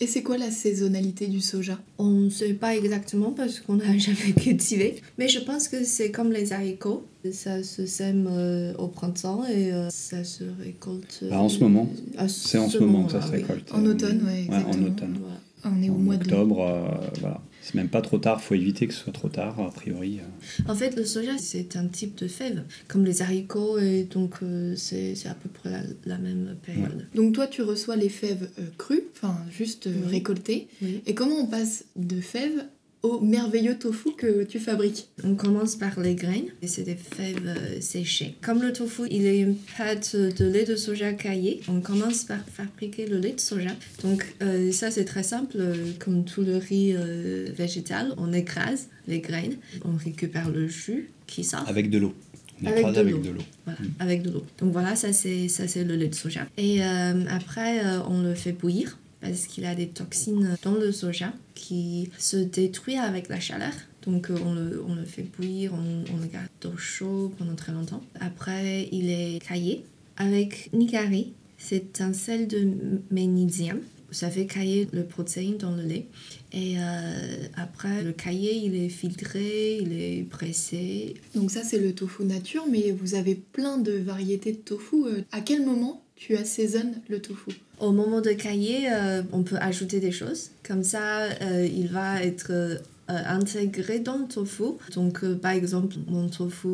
Et 0.00 0.08
c'est 0.08 0.22
quoi 0.24 0.36
la 0.38 0.50
saisonnalité 0.50 1.28
du 1.28 1.40
soja? 1.40 1.78
On 1.98 2.10
ne 2.10 2.28
sait 2.30 2.54
pas 2.54 2.74
exactement 2.76 3.30
parce 3.30 3.60
qu'on 3.60 3.76
n'a 3.76 3.96
jamais 3.98 4.32
cultivé. 4.36 4.96
Mais 5.18 5.28
je 5.28 5.38
pense 5.38 5.68
que 5.68 5.84
c'est 5.84 6.10
comme 6.10 6.32
les 6.32 6.52
haricots. 6.52 7.04
Ça 7.32 7.62
se 7.62 7.86
sème 7.86 8.28
euh, 8.30 8.74
au 8.74 8.88
printemps 8.88 9.44
et 9.46 9.72
euh, 9.72 9.88
ça 9.90 10.24
se 10.24 10.44
récolte. 10.60 11.20
euh, 11.22 11.30
Bah, 11.30 11.38
en 11.40 11.48
ce 11.48 11.60
moment. 11.60 11.88
à 12.18 12.26
C'est 12.28 12.58
en 12.58 12.68
ce 12.68 12.78
moment 12.78 13.04
que 13.04 13.12
ça 13.12 13.22
se 13.22 13.30
oui. 13.30 13.36
récolte. 13.38 13.70
En 13.72 13.84
automne, 13.86 14.22
Ouais, 14.26 14.40
exactement. 14.44 14.70
en 14.84 14.86
automne. 14.88 15.18
Voilà. 15.20 15.76
On 15.76 15.82
est 15.82 15.88
au 15.90 15.94
en 15.94 15.98
mois 15.98 16.16
de 16.16 16.22
octobre, 16.24 16.60
euh, 16.60 17.06
voilà. 17.20 17.40
C'est 17.66 17.76
même 17.76 17.88
pas 17.88 18.02
trop 18.02 18.18
tard, 18.18 18.42
faut 18.42 18.54
éviter 18.54 18.86
que 18.86 18.92
ce 18.92 19.00
soit 19.04 19.12
trop 19.14 19.30
tard, 19.30 19.58
a 19.58 19.70
priori. 19.70 20.20
euh. 20.20 20.70
En 20.70 20.74
fait, 20.74 20.94
le 20.96 21.04
soja, 21.06 21.38
c'est 21.38 21.76
un 21.76 21.86
type 21.86 22.14
de 22.18 22.28
fève, 22.28 22.62
comme 22.88 23.06
les 23.06 23.22
haricots, 23.22 23.78
et 23.78 24.04
donc 24.04 24.34
euh, 24.42 24.74
c'est 24.76 25.14
c'est 25.14 25.30
à 25.30 25.34
peu 25.34 25.48
près 25.48 25.70
la, 25.70 25.80
la 26.04 26.18
même 26.18 26.56
période. 26.62 27.06
Donc 27.14 27.34
toi, 27.34 27.46
tu 27.46 27.62
reçois 27.62 27.96
les 27.96 28.10
fèves 28.10 28.50
euh, 28.58 28.64
crues, 28.76 29.04
enfin 29.16 29.38
juste 29.50 29.86
euh, 29.86 29.94
Oui. 30.04 30.12
récoltées. 30.12 30.68
Oui. 30.82 31.00
Et 31.06 31.14
comment 31.14 31.36
on 31.36 31.46
passe 31.46 31.86
de 31.96 32.20
fèves 32.20 32.64
au 33.04 33.20
merveilleux 33.20 33.78
tofu 33.78 34.10
que 34.16 34.44
tu 34.44 34.58
fabriques. 34.58 35.08
On 35.22 35.34
commence 35.34 35.76
par 35.76 36.00
les 36.00 36.14
graines, 36.14 36.48
et 36.62 36.66
c'est 36.66 36.82
des 36.82 36.96
fèves 36.96 37.46
euh, 37.46 37.80
séchées. 37.80 38.34
Comme 38.42 38.62
le 38.62 38.72
tofu, 38.72 39.02
il 39.10 39.26
est 39.26 39.40
une 39.40 39.56
pâte 39.76 40.16
de 40.16 40.44
lait 40.46 40.64
de 40.64 40.74
soja 40.74 41.12
caillé, 41.12 41.60
on 41.68 41.80
commence 41.80 42.24
par 42.24 42.38
fabriquer 42.48 43.06
le 43.06 43.18
lait 43.18 43.32
de 43.32 43.40
soja. 43.40 43.70
Donc 44.02 44.24
euh, 44.42 44.72
ça 44.72 44.90
c'est 44.90 45.04
très 45.04 45.22
simple, 45.22 45.56
euh, 45.60 45.74
comme 45.98 46.24
tout 46.24 46.42
le 46.42 46.56
riz 46.56 46.94
euh, 46.96 47.48
végétal, 47.56 48.14
on 48.16 48.32
écrase 48.32 48.88
les 49.06 49.20
graines, 49.20 49.56
on 49.84 49.96
récupère 49.96 50.50
le 50.50 50.66
jus 50.66 51.10
qui 51.26 51.44
sort. 51.44 51.64
Avec 51.68 51.90
de 51.90 51.98
l'eau. 51.98 52.14
On 52.62 52.66
Avec 52.66 52.78
écrase 52.78 52.94
de 52.94 53.00
avec 53.00 53.12
l'eau. 53.14 53.20
de 53.20 53.30
l'eau. 53.30 53.42
Voilà, 53.64 53.78
avec 53.98 54.22
de 54.22 54.30
l'eau. 54.30 54.44
Donc 54.58 54.72
voilà, 54.72 54.96
ça 54.96 55.12
c'est 55.12 55.48
ça 55.48 55.68
c'est 55.68 55.84
le 55.84 55.96
lait 55.96 56.08
de 56.08 56.14
soja. 56.14 56.46
Et 56.56 56.82
euh, 56.82 57.24
après, 57.28 57.84
euh, 57.84 57.98
on 58.08 58.22
le 58.22 58.34
fait 58.34 58.52
bouillir 58.52 58.96
parce 59.24 59.46
qu'il 59.46 59.64
a 59.64 59.74
des 59.74 59.88
toxines 59.88 60.56
dans 60.62 60.74
le 60.74 60.92
soja 60.92 61.32
qui 61.54 62.10
se 62.18 62.36
détruisent 62.36 62.98
avec 62.98 63.28
la 63.28 63.40
chaleur. 63.40 63.72
Donc 64.06 64.30
euh, 64.30 64.36
on, 64.44 64.54
le, 64.54 64.84
on 64.86 64.94
le 64.94 65.04
fait 65.04 65.22
bouillir, 65.22 65.72
on, 65.72 66.04
on 66.14 66.18
le 66.18 66.26
garde 66.26 66.48
au 66.72 66.76
chaud 66.76 67.32
pendant 67.38 67.54
très 67.54 67.72
longtemps. 67.72 68.02
Après, 68.20 68.88
il 68.92 69.08
est 69.10 69.42
caillé 69.46 69.84
avec 70.18 70.70
nigari. 70.74 71.32
C'est 71.56 72.02
un 72.02 72.12
sel 72.12 72.46
de 72.46 72.68
magnésium. 73.10 73.80
Ça 74.10 74.30
fait 74.30 74.46
cailler 74.46 74.86
le 74.92 75.04
protéine 75.04 75.56
dans 75.56 75.74
le 75.74 75.82
lait. 75.82 76.06
Et 76.52 76.74
euh, 76.78 77.46
après, 77.56 78.02
le 78.02 78.12
caillé, 78.12 78.54
il 78.54 78.76
est 78.76 78.88
filtré, 78.90 79.78
il 79.80 79.92
est 79.92 80.22
pressé, 80.28 81.14
Donc 81.34 81.50
ça 81.50 81.64
c'est 81.64 81.80
le 81.80 81.94
tofu 81.94 82.24
nature, 82.24 82.64
mais 82.70 82.92
vous 82.92 83.14
avez 83.16 83.34
plein 83.34 83.78
de 83.78 83.92
variétés 83.92 84.52
de 84.52 84.58
tofu. 84.58 85.06
Euh, 85.06 85.22
À 85.32 85.40
quel 85.40 85.64
moment 85.64 86.03
tu 86.16 86.36
assaisonnes 86.36 86.94
le 87.08 87.20
tofu 87.20 87.50
Au 87.80 87.92
moment 87.92 88.20
de 88.20 88.30
cailler, 88.30 88.88
euh, 88.92 89.22
on 89.32 89.42
peut 89.42 89.56
ajouter 89.60 90.00
des 90.00 90.12
choses. 90.12 90.50
Comme 90.66 90.82
ça, 90.82 91.24
euh, 91.42 91.66
il 91.66 91.88
va 91.88 92.22
être 92.22 92.50
euh, 92.50 92.78
intégré 93.08 93.98
dans 93.98 94.18
le 94.18 94.26
tofu. 94.26 94.64
Donc, 94.94 95.24
par 95.36 95.52
exemple, 95.52 95.96
mon 96.06 96.28
tofu 96.28 96.68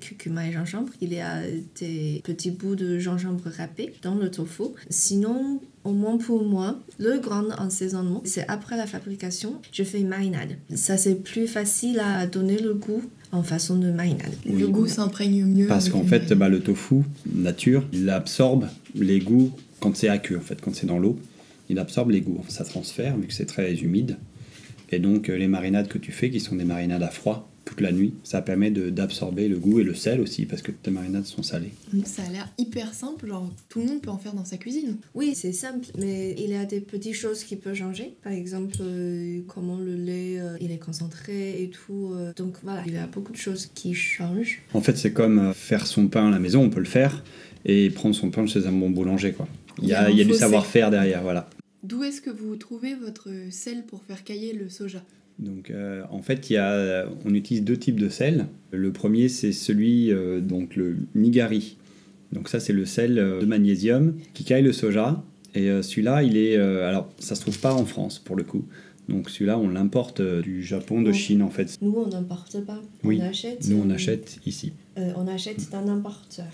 curcuma 0.00 0.46
et 0.46 0.52
gingembre, 0.52 0.92
il 1.00 1.14
y 1.14 1.20
a 1.20 1.40
des 1.80 2.20
petits 2.24 2.50
bouts 2.50 2.74
de 2.74 2.98
gingembre 2.98 3.44
râpé 3.56 3.94
dans 4.02 4.14
le 4.16 4.30
tofu. 4.30 4.64
Sinon, 4.90 5.60
au 5.84 5.92
moins 5.92 6.18
pour 6.18 6.44
moi, 6.44 6.78
le 6.98 7.18
grand 7.18 7.48
assaisonnement, 7.50 8.20
c'est 8.24 8.46
après 8.48 8.76
la 8.76 8.86
fabrication, 8.86 9.62
je 9.72 9.82
fais 9.84 10.00
une 10.00 10.08
marinade. 10.08 10.56
Ça, 10.74 10.96
c'est 10.96 11.14
plus 11.14 11.46
facile 11.46 12.00
à 12.00 12.26
donner 12.26 12.58
le 12.58 12.74
goût 12.74 13.02
en 13.32 13.42
façon 13.42 13.78
de 13.78 13.90
marinade. 13.90 14.34
Oui. 14.46 14.60
Le 14.60 14.68
goût 14.68 14.86
s'imprègne 14.86 15.44
mieux. 15.44 15.66
Parce 15.66 15.88
qu'en 15.88 16.04
fait, 16.04 16.32
bah, 16.34 16.48
le 16.48 16.60
tofu 16.60 16.96
nature, 17.34 17.84
il 17.92 18.08
absorbe 18.10 18.68
les 18.94 19.18
goûts 19.18 19.50
quand 19.80 19.96
c'est 19.96 20.08
aqueux, 20.08 20.36
en 20.36 20.42
fait, 20.42 20.60
quand 20.60 20.74
c'est 20.74 20.86
dans 20.86 20.98
l'eau. 20.98 21.18
Il 21.70 21.78
absorbe 21.78 22.10
les 22.10 22.20
goûts. 22.20 22.44
Ça 22.48 22.64
transfère, 22.64 23.16
vu 23.16 23.26
que 23.26 23.32
c'est 23.32 23.46
très 23.46 23.74
humide. 23.74 24.18
Et 24.90 24.98
donc, 24.98 25.30
euh, 25.30 25.36
les 25.36 25.48
marinades 25.48 25.88
que 25.88 25.96
tu 25.96 26.12
fais, 26.12 26.28
qui 26.30 26.38
sont 26.38 26.56
des 26.56 26.64
marinades 26.64 27.02
à 27.02 27.08
froid, 27.08 27.48
toute 27.72 27.80
la 27.80 27.90
nuit, 27.92 28.12
ça 28.22 28.42
permet 28.42 28.70
de- 28.70 28.90
d'absorber 28.90 29.48
le 29.48 29.58
goût 29.58 29.80
et 29.80 29.82
le 29.84 29.94
sel 29.94 30.20
aussi, 30.20 30.44
parce 30.44 30.60
que 30.60 30.70
tes 30.70 30.90
marinades 30.90 31.24
sont 31.24 31.42
salées. 31.42 31.72
Ça 32.04 32.22
a 32.22 32.30
l'air 32.30 32.48
hyper 32.58 32.92
simple, 32.92 33.26
genre 33.28 33.50
tout 33.70 33.80
le 33.80 33.86
monde 33.86 34.02
peut 34.02 34.10
en 34.10 34.18
faire 34.18 34.34
dans 34.34 34.44
sa 34.44 34.58
cuisine. 34.58 34.96
Oui, 35.14 35.32
c'est 35.34 35.52
simple, 35.52 35.86
mais 35.98 36.34
il 36.38 36.50
y 36.50 36.54
a 36.54 36.66
des 36.66 36.80
petites 36.80 37.14
choses 37.14 37.44
qui 37.44 37.56
peuvent 37.56 37.74
changer. 37.74 38.14
Par 38.22 38.32
exemple, 38.32 38.74
euh, 38.80 39.40
comment 39.48 39.78
le 39.78 39.94
lait 39.96 40.38
euh, 40.38 40.56
il 40.60 40.70
est 40.70 40.78
concentré 40.78 41.62
et 41.62 41.70
tout. 41.70 42.12
euh. 42.14 42.32
donc 42.36 42.56
voilà, 42.62 42.82
il 42.86 42.92
y 42.92 42.98
a 42.98 43.06
beaucoup 43.06 43.32
de 43.32 43.38
choses 43.38 43.70
qui 43.74 43.94
changent. 43.94 44.60
En 44.74 44.82
fait, 44.82 44.98
c'est 44.98 45.12
comme 45.14 45.54
faire 45.54 45.86
son 45.86 46.08
pain 46.08 46.28
à 46.28 46.30
la 46.30 46.38
maison, 46.38 46.62
on 46.62 46.70
peut 46.70 46.80
le 46.80 46.84
faire, 46.84 47.24
et 47.64 47.88
prendre 47.88 48.14
son 48.14 48.30
pain 48.30 48.46
chez 48.46 48.66
un 48.66 48.72
bon 48.72 48.90
boulanger, 48.90 49.32
quoi. 49.32 49.48
Il 49.80 49.88
y 49.88 49.94
a, 49.94 50.10
il 50.10 50.18
y 50.18 50.20
a 50.20 50.24
du 50.24 50.34
savoir-faire 50.34 50.90
derrière, 50.90 51.22
voilà. 51.22 51.48
D'où 51.82 52.02
est-ce 52.04 52.20
que 52.20 52.30
vous 52.30 52.54
trouvez 52.56 52.94
votre 52.94 53.28
sel 53.50 53.84
pour 53.86 54.02
faire 54.04 54.22
cailler 54.24 54.52
le 54.52 54.68
soja? 54.68 55.02
Donc, 55.38 55.70
euh, 55.70 56.02
en 56.10 56.22
fait, 56.22 56.50
il 56.50 56.54
y 56.54 56.56
a, 56.56 57.06
on 57.24 57.34
utilise 57.34 57.64
deux 57.64 57.76
types 57.76 57.98
de 57.98 58.08
sel. 58.08 58.46
Le 58.70 58.92
premier, 58.92 59.28
c'est 59.28 59.52
celui, 59.52 60.12
euh, 60.12 60.40
donc 60.40 60.76
le 60.76 60.96
nigari. 61.14 61.76
Donc 62.32 62.48
ça, 62.48 62.60
c'est 62.60 62.72
le 62.72 62.84
sel 62.84 63.18
euh, 63.18 63.40
de 63.40 63.46
magnésium 63.46 64.14
qui 64.34 64.44
caille 64.44 64.62
le 64.62 64.72
soja. 64.72 65.22
Et 65.54 65.68
euh, 65.68 65.82
celui-là, 65.82 66.22
il 66.22 66.36
est, 66.36 66.56
euh, 66.56 66.88
alors, 66.88 67.10
ça 67.18 67.34
se 67.34 67.40
trouve 67.40 67.58
pas 67.58 67.74
en 67.74 67.84
France 67.84 68.18
pour 68.18 68.36
le 68.36 68.44
coup. 68.44 68.64
Donc 69.08 69.28
celui-là, 69.30 69.58
on 69.58 69.68
l'importe 69.68 70.20
euh, 70.20 70.40
du 70.40 70.62
Japon, 70.62 71.02
de. 71.02 71.12
Chine 71.12 71.42
en 71.42 71.50
fait. 71.50 71.76
Nous, 71.82 71.92
on 71.92 72.08
n'importe 72.08 72.64
pas. 72.64 72.80
Oui, 73.04 73.18
On 73.20 73.24
achète. 73.26 73.68
Nous, 73.68 73.82
on 73.84 73.90
euh, 73.90 73.94
achète 73.94 74.38
ici, 74.46 74.72
euh, 74.96 75.12
on 75.16 75.26
achète 75.26 75.70
d'un 75.70 75.88
importeur. 75.88 76.46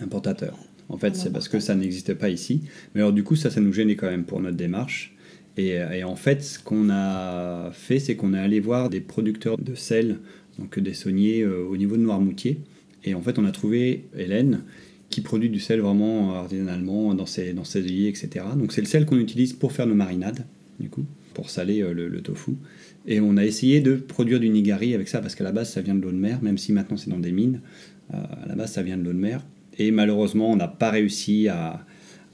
importateur. 0.00 0.56
En 0.88 0.98
fait, 0.98 1.14
c'est 1.16 1.30
parce 1.32 1.48
que 1.48 1.60
ça 1.60 1.74
n'existe 1.74 2.14
pas 2.14 2.28
ici. 2.28 2.62
Mais 2.94 3.00
alors 3.00 3.12
du 3.12 3.22
coup, 3.24 3.36
ça, 3.36 3.50
ça 3.50 3.60
nous 3.60 3.72
gênait 3.72 3.94
quand 3.96 4.10
même 4.10 4.24
pour 4.24 4.40
notre 4.40 4.56
démarche. 4.56 5.11
Et, 5.56 5.78
euh, 5.78 5.90
et 5.92 6.04
en 6.04 6.16
fait, 6.16 6.42
ce 6.42 6.58
qu'on 6.58 6.88
a 6.90 7.70
fait, 7.72 7.98
c'est 7.98 8.16
qu'on 8.16 8.34
est 8.34 8.38
allé 8.38 8.60
voir 8.60 8.90
des 8.90 9.00
producteurs 9.00 9.58
de 9.58 9.74
sel, 9.74 10.18
donc 10.58 10.78
des 10.78 10.94
sauniers 10.94 11.42
euh, 11.42 11.64
au 11.64 11.76
niveau 11.76 11.96
de 11.96 12.02
Noirmoutier. 12.02 12.60
Et 13.04 13.14
en 13.14 13.22
fait, 13.22 13.38
on 13.38 13.44
a 13.44 13.52
trouvé 13.52 14.04
Hélène 14.16 14.62
qui 15.10 15.20
produit 15.20 15.50
du 15.50 15.60
sel 15.60 15.80
vraiment 15.80 16.34
artisanalement 16.34 17.14
dans 17.14 17.26
ses, 17.26 17.52
dans 17.52 17.64
ses 17.64 17.80
etc. 17.80 18.46
Donc 18.56 18.72
c'est 18.72 18.80
le 18.80 18.86
sel 18.86 19.04
qu'on 19.04 19.18
utilise 19.18 19.52
pour 19.52 19.72
faire 19.72 19.86
nos 19.86 19.94
marinades, 19.94 20.46
du 20.80 20.88
coup, 20.88 21.04
pour 21.34 21.50
saler 21.50 21.82
euh, 21.82 21.92
le, 21.92 22.20
tofu. 22.22 22.52
Et 23.06 23.20
on 23.20 23.36
a 23.36 23.44
essayé 23.44 23.80
de 23.80 23.96
produire 23.96 24.40
du 24.40 24.48
nigari 24.48 24.94
avec 24.94 25.08
ça, 25.08 25.20
parce 25.20 25.34
qu'à 25.34 25.44
la 25.44 25.52
base, 25.52 25.70
ça 25.70 25.82
vient 25.82 25.94
de 25.94 26.00
l'eau 26.00 26.12
de 26.12 26.16
mer, 26.16 26.42
même 26.42 26.56
si 26.56 26.72
maintenant 26.72 26.96
c'est 26.96 27.10
dans 27.10 27.18
des 27.18 27.32
mines. 27.32 27.60
À 28.12 28.46
la 28.46 28.54
base, 28.54 28.72
ça 28.72 28.82
vient 28.82 28.96
de 28.96 29.02
l'eau 29.02 29.12
de 29.12 29.18
mer. 29.18 29.42
Et 29.78 29.90
malheureusement, 29.90 30.50
on 30.50 30.56
n'a 30.56 30.68
pas 30.68 30.90
réussi 30.90 31.48
à, 31.48 31.84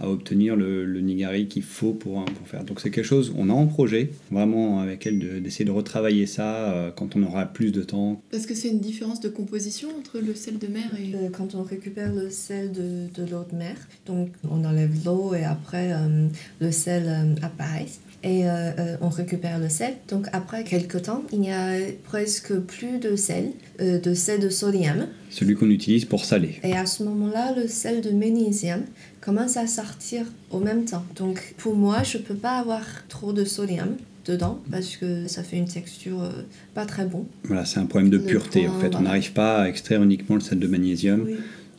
à 0.00 0.08
obtenir 0.08 0.56
le, 0.56 0.84
le 0.84 1.00
nigari 1.00 1.46
qu'il 1.48 1.62
faut 1.62 1.92
pour, 1.92 2.24
pour 2.24 2.46
faire. 2.48 2.64
Donc 2.64 2.80
c'est 2.80 2.90
quelque 2.90 3.04
chose, 3.04 3.32
on 3.36 3.50
a 3.50 3.52
en 3.52 3.66
projet, 3.66 4.10
vraiment 4.30 4.80
avec 4.80 5.06
elle, 5.06 5.18
de- 5.18 5.38
d'essayer 5.38 5.64
de, 5.64 5.70
retravailler 5.70 6.26
ça 6.26 6.72
euh, 6.72 6.90
quand 6.90 7.16
on 7.16 7.22
aura 7.22 7.46
plus 7.46 7.72
de 7.72 7.82
temps. 7.82 8.20
Parce 8.30 8.46
que 8.46 8.54
c'est 8.54 8.68
une 8.68 8.80
différence 8.80 9.20
de 9.20 9.28
composition 9.28 9.88
entre 9.98 10.18
le 10.20 10.34
sel 10.34 10.58
de 10.58 10.66
mer 10.66 10.90
et... 10.98 11.14
Euh, 11.14 11.28
quand 11.30 11.54
on 11.54 11.62
récupère 11.62 12.12
le 12.12 12.30
sel 12.30 12.72
de, 12.72 13.06
de 13.14 13.30
l'eau 13.30 13.44
de 13.50 13.56
mer, 13.56 13.76
donc 14.06 14.30
on 14.48 14.64
enlève 14.64 14.90
l'eau 15.04 15.34
et 15.34 15.44
après 15.44 15.92
euh, 15.92 16.26
le 16.60 16.70
sel 16.72 17.04
euh, 17.06 17.34
apparaît. 17.46 17.86
Et 18.24 18.48
euh, 18.48 18.70
euh, 18.78 18.96
on 19.00 19.08
récupère 19.08 19.58
le 19.58 19.68
sel. 19.68 19.94
Donc 20.08 20.26
après 20.32 20.64
quelques 20.64 21.02
temps, 21.02 21.22
il 21.32 21.40
n'y 21.40 21.52
a 21.52 21.76
presque 22.04 22.52
plus 22.58 22.98
de 22.98 23.14
sel, 23.16 23.52
euh, 23.80 24.00
de 24.00 24.14
sel 24.14 24.40
de 24.40 24.48
sodium. 24.48 25.06
Celui 25.30 25.54
qu'on 25.54 25.70
utilise 25.70 26.04
pour 26.04 26.24
saler. 26.24 26.58
Et 26.64 26.72
à 26.76 26.86
ce 26.86 27.04
moment-là, 27.04 27.54
le 27.56 27.68
sel 27.68 28.00
de 28.00 28.10
magnésium 28.10 28.82
commence 29.20 29.56
à 29.56 29.66
sortir 29.66 30.26
au 30.50 30.58
même 30.58 30.84
temps. 30.84 31.04
Donc 31.16 31.54
pour 31.58 31.76
moi, 31.76 32.02
je 32.02 32.18
peux 32.18 32.34
pas 32.34 32.58
avoir 32.58 32.82
trop 33.08 33.32
de 33.32 33.44
sodium 33.44 33.96
dedans 34.28 34.60
parce 34.70 34.96
que 34.96 35.26
ça 35.26 35.42
fait 35.42 35.56
une 35.56 35.68
texture 35.68 36.22
euh, 36.22 36.30
pas 36.74 36.86
très 36.86 37.06
bon. 37.06 37.26
Voilà, 37.44 37.64
c'est 37.64 37.78
un 37.80 37.86
problème 37.86 38.10
de 38.10 38.18
Le 38.18 38.24
pureté 38.24 38.64
point, 38.64 38.76
en 38.76 38.80
fait. 38.80 38.94
On 38.96 39.02
n'arrive 39.02 39.32
pas 39.32 39.62
à 39.62 39.68
extraire 39.68 40.02
uniquement 40.02 40.36
le 40.36 40.42
sel 40.42 40.58
de 40.58 40.66
magnésium 40.66 41.22
Oui. 41.24 41.36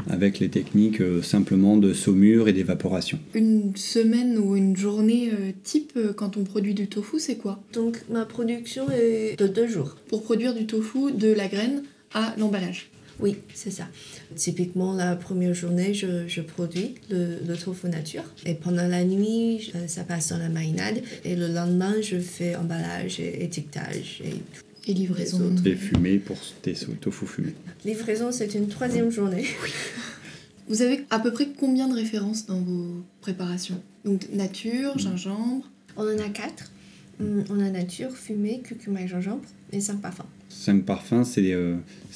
Avec 0.09 0.39
les 0.39 0.49
techniques 0.49 1.01
euh, 1.01 1.21
simplement 1.21 1.77
de 1.77 1.93
saumure 1.93 2.47
et 2.47 2.53
d'évaporation. 2.53 3.19
Une 3.33 3.75
semaine 3.75 4.37
ou 4.37 4.55
une 4.55 4.75
journée 4.75 5.31
euh, 5.31 5.51
type 5.63 5.93
euh, 5.97 6.13
quand 6.13 6.37
on 6.37 6.43
produit 6.43 6.73
du 6.73 6.87
tofu, 6.87 7.19
c'est 7.19 7.35
quoi? 7.35 7.61
Donc 7.73 8.01
ma 8.09 8.25
production 8.25 8.85
est 8.89 9.37
de 9.37 9.47
deux 9.47 9.67
jours. 9.67 9.95
Pour 10.07 10.23
produire 10.23 10.53
du 10.53 10.65
tofu, 10.65 11.11
de 11.11 11.31
la 11.31 11.47
graine 11.47 11.83
à 12.13 12.33
l'emballage. 12.37 12.89
Oui, 13.19 13.35
c'est 13.53 13.71
ça. 13.71 13.89
Typiquement, 14.35 14.93
la 14.93 15.17
première 15.17 15.53
journée, 15.53 15.93
je, 15.93 16.25
je 16.27 16.39
produis 16.39 16.95
le, 17.09 17.39
le 17.45 17.57
tofu 17.57 17.87
nature. 17.89 18.23
Et 18.45 18.53
pendant 18.53 18.87
la 18.87 19.03
nuit, 19.03 19.73
ça 19.87 20.05
passe 20.05 20.29
dans 20.29 20.37
la 20.37 20.47
marinade. 20.47 21.01
Et 21.25 21.35
le 21.35 21.49
lendemain, 21.49 21.95
je 22.01 22.17
fais 22.17 22.55
emballage 22.55 23.19
et 23.19 23.43
étiquetage. 23.43 24.21
Et 24.23 24.35
Et 24.87 24.93
livraison. 24.93 25.51
Les 25.63 25.75
fumé 25.75 26.17
pour 26.17 26.37
tes 26.61 26.73
tofu 27.01 27.25
fumé. 27.27 27.53
livraison, 27.85 28.31
c'est 28.31 28.53
une 28.55 28.67
troisième 28.67 29.11
journée. 29.11 29.45
Vous 30.67 30.81
avez 30.81 31.05
à 31.09 31.19
peu 31.19 31.31
près 31.33 31.47
combien 31.57 31.87
de 31.87 31.95
références 31.95 32.45
dans 32.45 32.59
vos 32.61 33.03
préparations? 33.21 33.81
Donc 34.05 34.27
nature, 34.33 34.95
Mm. 34.95 34.99
gingembre? 34.99 35.69
On 35.97 36.03
en 36.03 36.17
a 36.19 36.29
quatre. 36.29 36.71
Hum, 37.19 37.43
On 37.49 37.59
a 37.59 37.69
nature, 37.69 38.11
fumée, 38.15 38.61
curcuma 38.63 39.01
et 39.01 39.07
gingembre 39.07 39.41
et 39.73 39.81
cinq 39.81 39.99
parfums. 40.01 40.23
Cinq 40.49 40.85
parfums, 40.85 41.23
c'est 41.25 41.51
euh, 41.53 41.75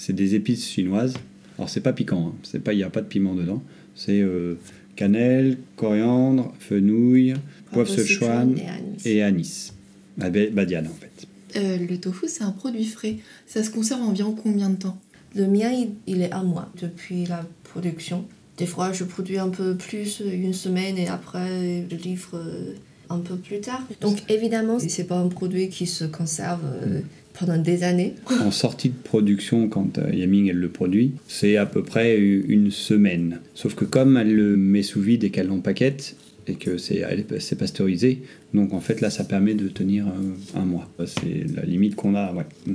des 0.09 0.35
épices 0.35 0.67
chinoises. 0.69 1.15
Alors 1.57 1.69
c'est 1.69 1.81
pas 1.81 1.93
piquant, 1.93 2.27
hein. 2.29 2.35
c'est 2.43 2.59
pas 2.63 2.73
il 2.73 2.77
n'y 2.77 2.83
a 2.83 2.89
pas 2.89 3.01
de 3.01 3.07
piment 3.07 3.35
dedans. 3.35 3.61
C'est 3.95 4.21
euh, 4.21 4.55
cannelle, 4.95 5.57
coriandre, 5.75 6.53
fenouil, 6.59 7.33
poivre 7.71 7.89
Sichuan 7.89 8.55
et 8.57 8.67
anis. 8.67 9.05
et 9.05 9.21
anis. 9.23 9.73
Ah, 10.21 10.29
ba- 10.29 10.49
Badiane 10.51 10.87
en 10.87 10.93
fait. 10.93 11.27
Euh, 11.55 11.77
le 11.77 11.97
tofu, 11.97 12.27
c'est 12.27 12.43
un 12.43 12.51
produit 12.51 12.85
frais. 12.85 13.17
Ça 13.45 13.63
se 13.63 13.69
conserve 13.69 14.01
environ 14.01 14.33
combien 14.33 14.69
de 14.69 14.77
temps? 14.77 14.99
Le 15.35 15.47
mien, 15.47 15.71
il, 15.71 15.89
il 16.07 16.21
est 16.21 16.31
un 16.31 16.43
mois 16.43 16.71
depuis 16.81 17.25
la 17.25 17.45
production. 17.63 18.25
Des 18.57 18.67
fois, 18.67 18.91
je 18.91 19.03
produis 19.03 19.39
un 19.39 19.49
peu 19.49 19.75
plus, 19.75 20.21
une 20.21 20.53
semaine, 20.53 20.97
et 20.97 21.07
après, 21.07 21.85
je 21.89 21.95
livre 21.95 22.35
euh, 22.35 22.73
un 23.09 23.19
peu 23.19 23.35
plus 23.35 23.59
tard. 23.61 23.81
Donc, 23.99 24.17
évidemment, 24.29 24.77
c'est 24.79 25.05
pas 25.05 25.17
un 25.17 25.27
produit 25.27 25.69
qui 25.69 25.87
se 25.87 26.05
conserve 26.05 26.61
euh, 26.63 26.99
pendant 27.33 27.57
des 27.57 27.81
années. 27.81 28.13
En 28.41 28.51
sortie 28.51 28.89
de 28.89 28.95
production, 29.03 29.67
quand 29.69 29.97
euh, 29.97 30.13
Yaming 30.13 30.49
elle 30.49 30.57
le 30.57 30.69
produit, 30.69 31.13
c'est 31.27 31.57
à 31.57 31.65
peu 31.65 31.83
près 31.83 32.15
une 32.19 32.69
semaine. 32.69 33.39
Sauf 33.55 33.73
que 33.73 33.85
comme 33.85 34.17
elle 34.17 34.35
le 34.35 34.55
met 34.55 34.83
sous 34.83 35.01
vide 35.01 35.23
et 35.23 35.31
qu'elle 35.31 35.47
l'empaquette, 35.47 36.15
et 36.47 36.55
que 36.55 36.77
c'est 36.77 37.03
c'est 37.39 37.57
pasteurisé. 37.57 38.21
Donc 38.53 38.73
en 38.73 38.79
fait 38.79 39.01
là 39.01 39.09
ça 39.09 39.23
permet 39.23 39.53
de 39.53 39.67
tenir 39.67 40.07
euh, 40.07 40.59
un 40.59 40.65
mois. 40.65 40.89
C'est 41.05 41.45
la 41.55 41.63
limite 41.63 41.95
qu'on 41.95 42.15
a. 42.15 42.33
Ouais. 42.33 42.45
Mm. 42.67 42.73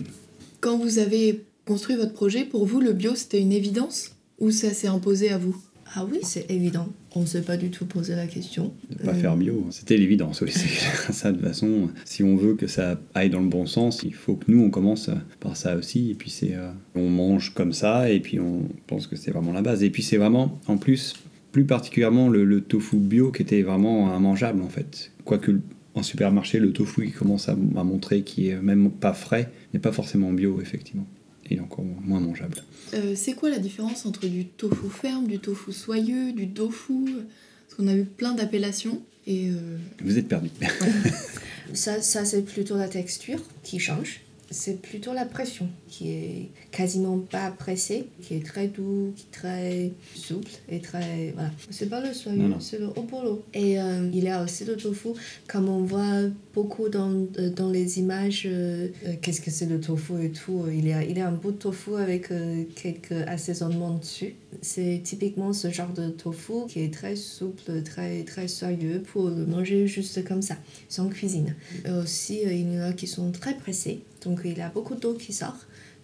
Quand 0.60 0.78
vous 0.78 0.98
avez 0.98 1.42
construit 1.66 1.96
votre 1.96 2.14
projet, 2.14 2.44
pour 2.44 2.66
vous, 2.66 2.80
le 2.80 2.92
bio, 2.92 3.14
c'était 3.14 3.40
une 3.40 3.52
évidence 3.52 4.16
Ou 4.40 4.50
ça 4.50 4.70
s'est 4.70 4.88
imposé 4.88 5.30
à 5.30 5.38
vous? 5.38 5.56
Ah 5.94 6.06
oui, 6.10 6.18
c'est 6.22 6.50
évident. 6.50 6.88
On 7.14 7.20
ne 7.22 7.26
s'est 7.26 7.40
pas 7.42 7.56
du 7.56 7.70
tout 7.70 7.86
posé 7.86 8.14
la 8.14 8.26
question. 8.26 8.72
De 8.90 9.04
pas 9.04 9.12
Euh, 9.12 9.14
faire 9.14 9.36
bio, 9.36 9.66
c'était 9.70 9.96
l'évidence. 9.96 10.42
Oui, 10.42 10.50
ça 11.10 11.32
de 11.32 11.38
toute 11.38 11.46
façon. 11.46 11.88
Si 12.04 12.22
on 12.22 12.36
veut 12.36 12.54
que 12.54 12.66
ça 12.66 13.00
aille 13.14 13.30
dans 13.30 13.40
le 13.40 13.48
bon 13.48 13.64
sens, 13.66 14.02
il 14.04 14.12
faut 14.14 14.34
que 14.34 14.44
nous 14.50 14.62
on 14.62 14.70
commence 14.70 15.08
par 15.40 15.56
ça 15.56 15.76
aussi. 15.76 16.10
Et 16.10 16.14
puis 16.14 16.28
c'est 16.30 16.54
euh, 16.54 16.70
on 16.94 17.08
mange 17.08 17.54
comme 17.54 17.72
ça 17.72 18.10
et 18.10 18.20
puis 18.20 18.38
on 18.38 18.68
pense 18.86 19.06
que 19.06 19.16
c'est 19.16 19.30
vraiment 19.30 19.52
la 19.52 19.62
base. 19.62 19.82
Et 19.82 19.90
puis 19.90 20.02
c'est 20.02 20.18
vraiment 20.18 20.58
en 20.66 20.76
plus 20.76 21.14
plus 21.52 21.64
particulièrement 21.64 22.28
le, 22.28 22.44
le 22.44 22.60
tofu 22.60 22.96
bio 22.96 23.32
qui 23.32 23.42
était 23.42 23.62
vraiment 23.62 24.14
immangeable 24.16 24.62
en 24.62 24.68
fait. 24.68 25.12
Quoique 25.24 25.60
en 25.94 26.02
supermarché, 26.02 26.60
le 26.60 26.72
tofu 26.72 27.06
qui 27.06 27.12
commence 27.12 27.48
à, 27.48 27.52
à 27.52 27.84
montrer 27.84 28.22
qui 28.22 28.48
est 28.48 28.56
même 28.56 28.90
pas 28.90 29.12
frais 29.14 29.50
n'est 29.74 29.80
pas 29.80 29.92
forcément 29.92 30.32
bio 30.32 30.60
effectivement. 30.60 31.06
Il 31.50 31.56
est 31.56 31.60
encore 31.60 31.84
moins 31.84 32.20
mangeable. 32.20 32.62
Euh, 32.94 33.14
C'est 33.16 33.32
quoi 33.32 33.48
la 33.50 33.58
différence 33.58 34.04
entre 34.04 34.26
du 34.26 34.44
tofu 34.44 34.90
ferme, 34.90 35.26
du 35.26 35.38
tofu 35.38 35.72
soyeux, 35.72 36.32
du 36.32 36.48
tofu? 36.48 37.04
Parce 37.04 37.74
qu'on 37.76 37.88
a 37.88 37.96
eu 37.96 38.04
plein 38.04 38.34
d'appellations. 38.34 39.00
Et 39.26 39.48
euh, 39.50 39.78
Vous 40.04 40.18
êtes 40.18 40.28
perdu. 40.28 40.50
Ça, 41.74 42.00
ça 42.00 42.24
c'est 42.24 42.42
plutôt 42.42 42.78
la 42.78 42.88
texture 42.88 43.40
qui 43.62 43.78
change. 43.78 44.20
C'est 44.50 44.80
plutôt 44.80 45.12
la 45.12 45.26
pression 45.26 45.68
qui 45.88 46.10
est 46.10 46.48
quasiment 46.70 47.18
pas 47.18 47.50
pressée, 47.50 48.06
qui 48.22 48.34
est 48.34 48.44
très 48.44 48.68
doux, 48.68 49.12
qui 49.14 49.24
est 49.24 49.30
très 49.30 49.90
souple 50.14 50.50
et 50.70 50.80
très. 50.80 51.32
Voilà. 51.34 51.50
C'est 51.70 51.88
pas 51.90 52.00
le 52.00 52.14
soyeux, 52.14 52.54
c'est 52.60 52.78
le 52.78 52.86
opolo. 52.86 53.44
Et 53.52 53.78
euh, 53.78 54.08
il 54.12 54.24
y 54.24 54.28
a 54.28 54.42
aussi 54.42 54.64
le 54.64 54.76
tofu, 54.76 55.08
comme 55.48 55.68
on 55.68 55.82
voit 55.82 56.22
beaucoup 56.54 56.88
dans, 56.88 57.10
euh, 57.38 57.50
dans 57.50 57.70
les 57.70 57.98
images, 57.98 58.44
euh, 58.46 58.88
euh, 59.06 59.14
qu'est-ce 59.20 59.40
que 59.40 59.50
c'est 59.50 59.66
le 59.66 59.80
tofu 59.80 60.14
et 60.24 60.30
tout. 60.30 60.64
Il 60.72 60.86
y 60.88 60.92
a, 60.92 61.04
il 61.04 61.16
y 61.18 61.20
a 61.20 61.28
un 61.28 61.32
bout 61.32 61.52
de 61.52 61.58
tofu 61.58 61.96
avec 61.96 62.30
euh, 62.30 62.64
quelques 62.74 63.12
assaisonnements 63.26 63.94
dessus. 63.94 64.34
C'est 64.62 65.02
typiquement 65.04 65.52
ce 65.52 65.70
genre 65.70 65.92
de 65.92 66.08
tofu 66.08 66.66
qui 66.68 66.80
est 66.80 66.92
très 66.92 67.16
souple, 67.16 67.82
très, 67.82 68.22
très 68.24 68.48
soyeux 68.48 69.02
pour 69.12 69.28
le 69.28 69.44
manger 69.46 69.86
juste 69.86 70.24
comme 70.24 70.42
ça, 70.42 70.56
sans 70.88 71.08
cuisine. 71.08 71.54
Et 71.84 71.90
aussi, 71.90 72.46
euh, 72.46 72.52
il 72.52 72.74
y 72.74 72.78
en 72.78 72.82
a 72.84 72.92
qui 72.92 73.06
sont 73.06 73.30
très 73.30 73.54
pressés, 73.54 74.00
donc 74.24 74.40
il 74.44 74.56
y 74.56 74.60
a 74.60 74.68
beaucoup 74.68 74.94
d'eau 74.94 75.14
qui 75.14 75.32
sort. 75.32 75.56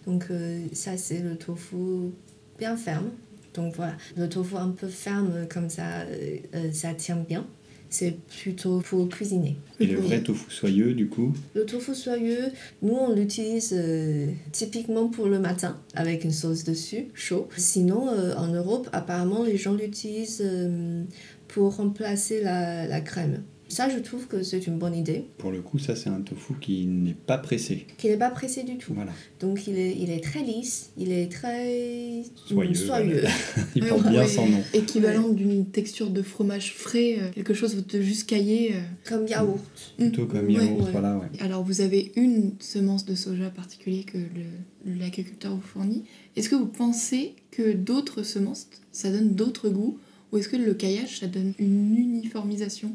Donc 0.06 0.26
euh, 0.30 0.60
ça, 0.72 0.96
c'est 0.96 1.20
le 1.20 1.36
tofu 1.36 2.12
bien 2.58 2.76
ferme. 2.76 3.10
Donc 3.54 3.74
voilà, 3.76 3.94
le 4.16 4.28
tofu 4.28 4.56
un 4.56 4.70
peu 4.70 4.88
ferme 4.88 5.46
comme 5.48 5.70
ça, 5.70 6.00
euh, 6.00 6.36
euh, 6.54 6.72
ça 6.72 6.92
tient 6.94 7.16
bien. 7.16 7.46
C'est 7.90 8.16
plutôt 8.42 8.80
pour 8.80 9.08
cuisiner. 9.08 9.56
Et 9.78 9.86
le 9.86 10.00
vrai 10.00 10.20
tofu 10.20 10.50
soyeux 10.50 10.94
du 10.94 11.06
coup, 11.06 11.32
Le 11.54 11.64
tofu 11.64 11.94
soyeux, 11.94 12.50
nous 12.82 12.94
on 12.94 13.14
l'utilise 13.14 13.72
euh, 13.72 14.26
typiquement 14.50 15.06
pour 15.06 15.26
le 15.28 15.38
matin 15.38 15.78
avec 15.94 16.24
une 16.24 16.32
sauce 16.32 16.64
dessus, 16.64 17.06
chaud. 17.14 17.48
Sinon, 17.56 18.08
euh, 18.10 18.34
en 18.34 18.48
Europe, 18.48 18.88
apparemment, 18.92 19.44
les 19.44 19.56
gens 19.56 19.74
l'utilisent 19.74 20.42
euh, 20.44 21.04
pour 21.46 21.76
remplacer 21.76 22.42
la, 22.42 22.88
la 22.88 23.00
crème. 23.00 23.44
Ça, 23.74 23.88
je 23.88 23.98
trouve 23.98 24.26
que 24.26 24.42
c'est 24.42 24.66
une 24.66 24.78
bonne 24.78 24.94
idée, 24.94 25.24
pour 25.38 25.50
le 25.50 25.60
coup, 25.60 25.78
ça 25.78 25.96
c'est 25.96 26.08
un 26.10 26.20
tofu 26.20 26.54
qui 26.60 26.86
n'est 26.86 27.14
pas 27.14 27.38
pressé. 27.38 27.86
qui 27.98 28.06
n'est 28.08 28.16
pas 28.16 28.30
pressé 28.30 28.62
du 28.62 28.76
tout. 28.78 28.94
Voilà. 28.94 29.12
Donc 29.40 29.66
il 29.66 29.76
est, 29.78 29.96
il 29.98 30.10
est 30.10 30.22
très 30.22 30.42
lisse, 30.42 30.90
il 30.96 31.10
est 31.12 31.30
très 31.30 32.22
Soyeux, 32.46 32.74
soyeux. 32.74 33.24
Il 33.76 33.84
porte 33.86 34.08
bien 34.08 34.26
son 34.26 34.46
nom. 34.46 34.62
Équivalent 34.72 35.28
d'une 35.30 35.66
texture 35.66 36.10
de 36.10 36.22
fromage 36.22 36.72
frais, 36.74 37.16
euh, 37.20 37.30
quelque 37.34 37.54
chose 37.54 37.74
de 37.86 38.00
juste 38.00 38.28
caillé. 38.28 38.74
euh. 38.74 38.80
comme 39.08 39.26
yaourt. 39.26 39.94
Plutôt 39.98 40.26
comme 40.26 40.48
yaourt, 40.50 40.80
ouais. 40.84 40.90
voilà, 40.92 41.16
ouais. 41.16 41.26
Alors 41.40 41.64
vous 41.64 41.80
avez 41.80 42.12
une 42.16 42.52
semence 42.60 43.04
de 43.04 43.14
soja 43.14 43.50
particulier 43.50 44.04
que 44.04 44.18
le- 44.18 44.94
l'agriculteur 44.98 45.54
vous 45.54 45.62
fournit. 45.62 46.04
Est-ce 46.36 46.48
que 46.48 46.54
vous 46.56 46.66
pensez 46.66 47.34
que 47.50 47.72
d'autres 47.72 48.22
semences, 48.22 48.68
ça 48.92 49.10
donne 49.10 49.34
d'autres 49.34 49.68
goûts 49.68 49.98
Ou 50.32 50.38
est-ce 50.38 50.48
que 50.48 50.56
le 50.56 50.74
caillage, 50.74 51.20
ça 51.20 51.26
donne 51.26 51.54
une 51.58 51.96
uniformisation? 51.96 52.92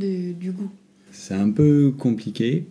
De, 0.00 0.32
du 0.32 0.50
goût 0.52 0.70
C'est 1.12 1.34
un 1.34 1.50
peu 1.50 1.92
compliqué. 1.96 2.66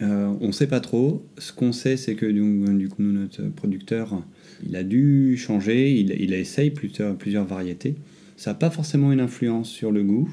Euh, 0.00 0.32
on 0.40 0.48
ne 0.48 0.52
sait 0.52 0.68
pas 0.68 0.78
trop. 0.80 1.24
Ce 1.38 1.52
qu'on 1.52 1.72
sait, 1.72 1.96
c'est 1.96 2.14
que 2.14 2.26
du, 2.26 2.78
du 2.78 2.88
coup, 2.88 3.02
notre 3.02 3.42
producteur, 3.48 4.22
il 4.64 4.76
a 4.76 4.84
dû 4.84 5.36
changer. 5.36 5.92
Il, 5.98 6.10
il 6.20 6.32
essaye 6.34 6.70
plusieurs, 6.70 7.16
plusieurs 7.16 7.44
variétés. 7.46 7.96
Ça 8.36 8.50
n'a 8.50 8.54
pas 8.54 8.70
forcément 8.70 9.10
une 9.10 9.20
influence 9.20 9.68
sur 9.68 9.90
le 9.90 10.04
goût. 10.04 10.28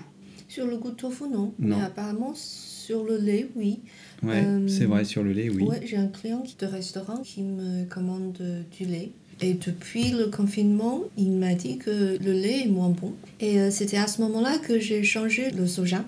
Sur 0.47 0.67
le 0.67 0.77
goût 0.77 0.91
de 0.91 0.95
tofu, 0.95 1.23
non. 1.23 1.53
Non. 1.57 1.77
Mais 1.77 1.83
apparemment, 1.83 2.33
sur 2.35 3.03
le 3.03 3.17
lait, 3.17 3.47
oui. 3.55 3.79
Ouais, 4.21 4.43
Euh, 4.45 4.67
c'est 4.67 4.85
vrai, 4.85 5.03
sur 5.03 5.23
le 5.23 5.31
lait, 5.33 5.49
oui. 5.49 5.63
Ouais, 5.63 5.81
j'ai 5.85 5.97
un 5.97 6.07
client 6.07 6.41
qui- 6.43 6.55
de 6.59 6.67
restaurant 6.67 7.17
qui 7.23 7.41
me 7.41 7.85
commande 7.85 8.37
du 8.77 8.85
lait. 8.85 9.09
Et 9.41 9.55
depuis 9.55 10.11
le 10.11 10.27
confinement, 10.27 11.01
il 11.17 11.31
m'a 11.31 11.55
dit 11.55 11.77
que 11.79 12.17
le 12.23 12.31
lait 12.31 12.61
est 12.65 12.69
moins 12.69 12.89
bon. 12.91 13.13
Et 13.41 13.59
euh, 13.59 13.69
c'était 13.71 13.97
à 13.97 14.05
ce 14.07 14.21
moment-là 14.21 14.59
que 14.59 14.79
j'ai 14.79 15.03
changé 15.03 15.49
le 15.51 15.65
soja. 15.65 16.05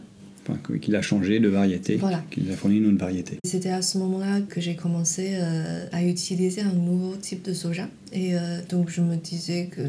Enfin, 0.50 0.60
qu'il 0.80 0.96
a 0.96 1.02
changé 1.02 1.40
de 1.40 1.48
variété, 1.50 1.98
Voilà. 1.98 2.24
qu'il 2.32 2.46
nous 2.46 2.54
a 2.54 2.56
fourni 2.56 2.78
une 2.78 2.88
autre 2.88 2.98
variété. 3.00 3.38
C'était 3.46 3.70
à 3.70 3.82
ce 3.82 3.98
moment-là 3.98 4.42
que 4.42 4.62
j'ai 4.62 4.76
commencé 4.76 5.32
euh, 5.34 5.86
à 5.92 6.04
utiliser 6.04 6.62
un 6.62 6.74
nouveau 6.74 7.16
type 7.18 7.44
de 7.44 7.54
soja. 7.54 7.88
Et 8.14 8.36
euh, 8.36 8.60
donc 8.70 8.90
je 8.90 9.02
me 9.02 9.16
disais 9.16 9.68
que 9.72 9.82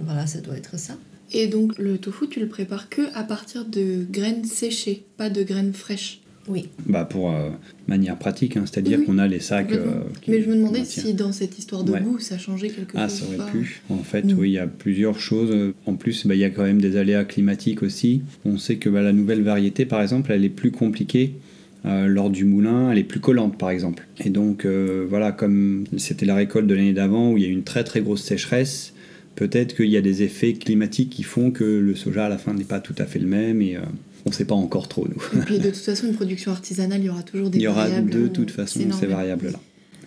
voilà, 0.00 0.26
ça 0.26 0.40
doit 0.40 0.56
être 0.56 0.78
ça. 0.78 0.94
Et 1.32 1.46
donc 1.46 1.78
le 1.78 1.96
tofu, 1.98 2.28
tu 2.28 2.40
le 2.40 2.48
prépares 2.48 2.88
que 2.90 3.02
à 3.14 3.22
partir 3.22 3.64
de 3.64 4.04
graines 4.10 4.44
séchées, 4.44 5.04
pas 5.16 5.30
de 5.30 5.42
graines 5.42 5.72
fraîches. 5.72 6.20
Oui. 6.48 6.68
Bah 6.86 7.04
pour 7.04 7.30
euh, 7.30 7.50
manière 7.86 8.16
pratique, 8.18 8.56
hein, 8.56 8.64
c'est-à-dire 8.66 8.98
Oui, 8.98 9.04
qu'on 9.06 9.18
a 9.18 9.28
les 9.28 9.38
sacs. 9.38 9.70
euh, 9.72 10.00
qui- 10.20 10.32
Mais 10.32 10.42
je 10.42 10.48
me 10.48 10.56
demandais 10.56 10.84
si 10.84 11.14
dans 11.14 11.30
cette 11.30 11.56
histoire 11.58 11.84
de 11.84 11.92
Ouais. 11.92 12.00
goût, 12.00 12.18
ça 12.18 12.36
changeait 12.36 12.68
quelque 12.68 12.92
Ah, 12.96 13.08
chose. 13.08 13.18
ça 13.18 13.24
ou 13.24 13.28
aurait 13.28 13.36
pas. 13.38 13.46
pu. 13.50 13.80
En 13.90 13.98
fait, 13.98 14.24
Mm. 14.24 14.38
oui, 14.38 14.50
il 14.50 14.54
y 14.54 14.58
a 14.58 14.66
plusieurs 14.66 15.20
choses. 15.20 15.72
En 15.86 15.94
plus, 15.94 16.26
bah, 16.26 16.34
il 16.34 16.40
y 16.40 16.44
a 16.44 16.50
quand 16.50 16.64
même 16.64 16.80
des 16.80 16.96
aléas 16.96 17.24
climatiques 17.24 17.82
aussi. 17.84 18.22
On 18.44 18.58
sait 18.58 18.76
que 18.76 18.88
bah, 18.88 19.02
la 19.02 19.12
nouvelle 19.12 19.42
variété, 19.42 19.84
par 19.86 20.02
exemple, 20.02 20.32
elle 20.32 20.44
est 20.44 20.48
plus 20.48 20.70
compliquée. 20.72 21.34
euh, 21.84 22.06
lors 22.06 22.30
du 22.30 22.44
moulin, 22.44 22.92
elle 22.92 22.98
est 22.98 23.02
plus 23.02 23.18
collante 23.18 23.58
par 23.58 23.70
exemple. 23.70 24.06
Et 24.24 24.30
donc 24.30 24.64
voilà, 24.64 25.32
comme 25.32 25.82
c'était 25.96 26.26
la 26.26 26.36
récolte 26.36 26.68
de 26.68 26.74
l'année 26.76 26.92
d'avant 26.92 27.32
où 27.32 27.36
il 27.38 27.42
y 27.42 27.46
a 27.46 27.48
eu 27.48 27.52
une 27.52 27.64
très 27.64 27.82
très 27.82 28.00
grosse 28.02 28.22
sécheresse, 28.22 28.92
peut-être 29.34 29.74
qu'il 29.74 29.86
y 29.90 29.96
a 29.96 30.00
des 30.00 30.22
effets 30.22 30.52
climatiques 30.52 31.10
qui 31.10 31.24
font 31.24 31.50
que 31.50 31.64
le 31.64 31.96
soja 31.96 32.26
à 32.26 32.28
la 32.28 32.38
fin 32.38 32.54
n'est 32.54 32.62
pas 32.62 32.78
tout 32.78 32.94
à 32.98 33.04
fait 33.04 33.18
le 33.18 33.26
même 33.26 33.60
et 33.62 33.76
on 34.24 34.30
ne 34.30 34.34
sait 34.34 34.44
pas 34.44 34.54
encore 34.54 34.88
trop 34.88 35.06
nous. 35.08 35.40
Et 35.40 35.44
puis 35.44 35.58
de 35.58 35.70
toute 35.70 35.76
façon, 35.76 36.06
une 36.06 36.14
production 36.14 36.52
artisanale, 36.52 37.00
il 37.00 37.06
y 37.06 37.10
aura 37.10 37.22
toujours 37.22 37.50
des 37.50 37.58
Il 37.58 37.62
y 37.62 37.66
aura 37.68 37.84
variables. 37.86 38.10
de 38.10 38.24
euh, 38.24 38.28
toute 38.28 38.50
façon 38.50 38.80
c'est 38.80 38.92
ces 39.00 39.06
variables-là. 39.06 39.58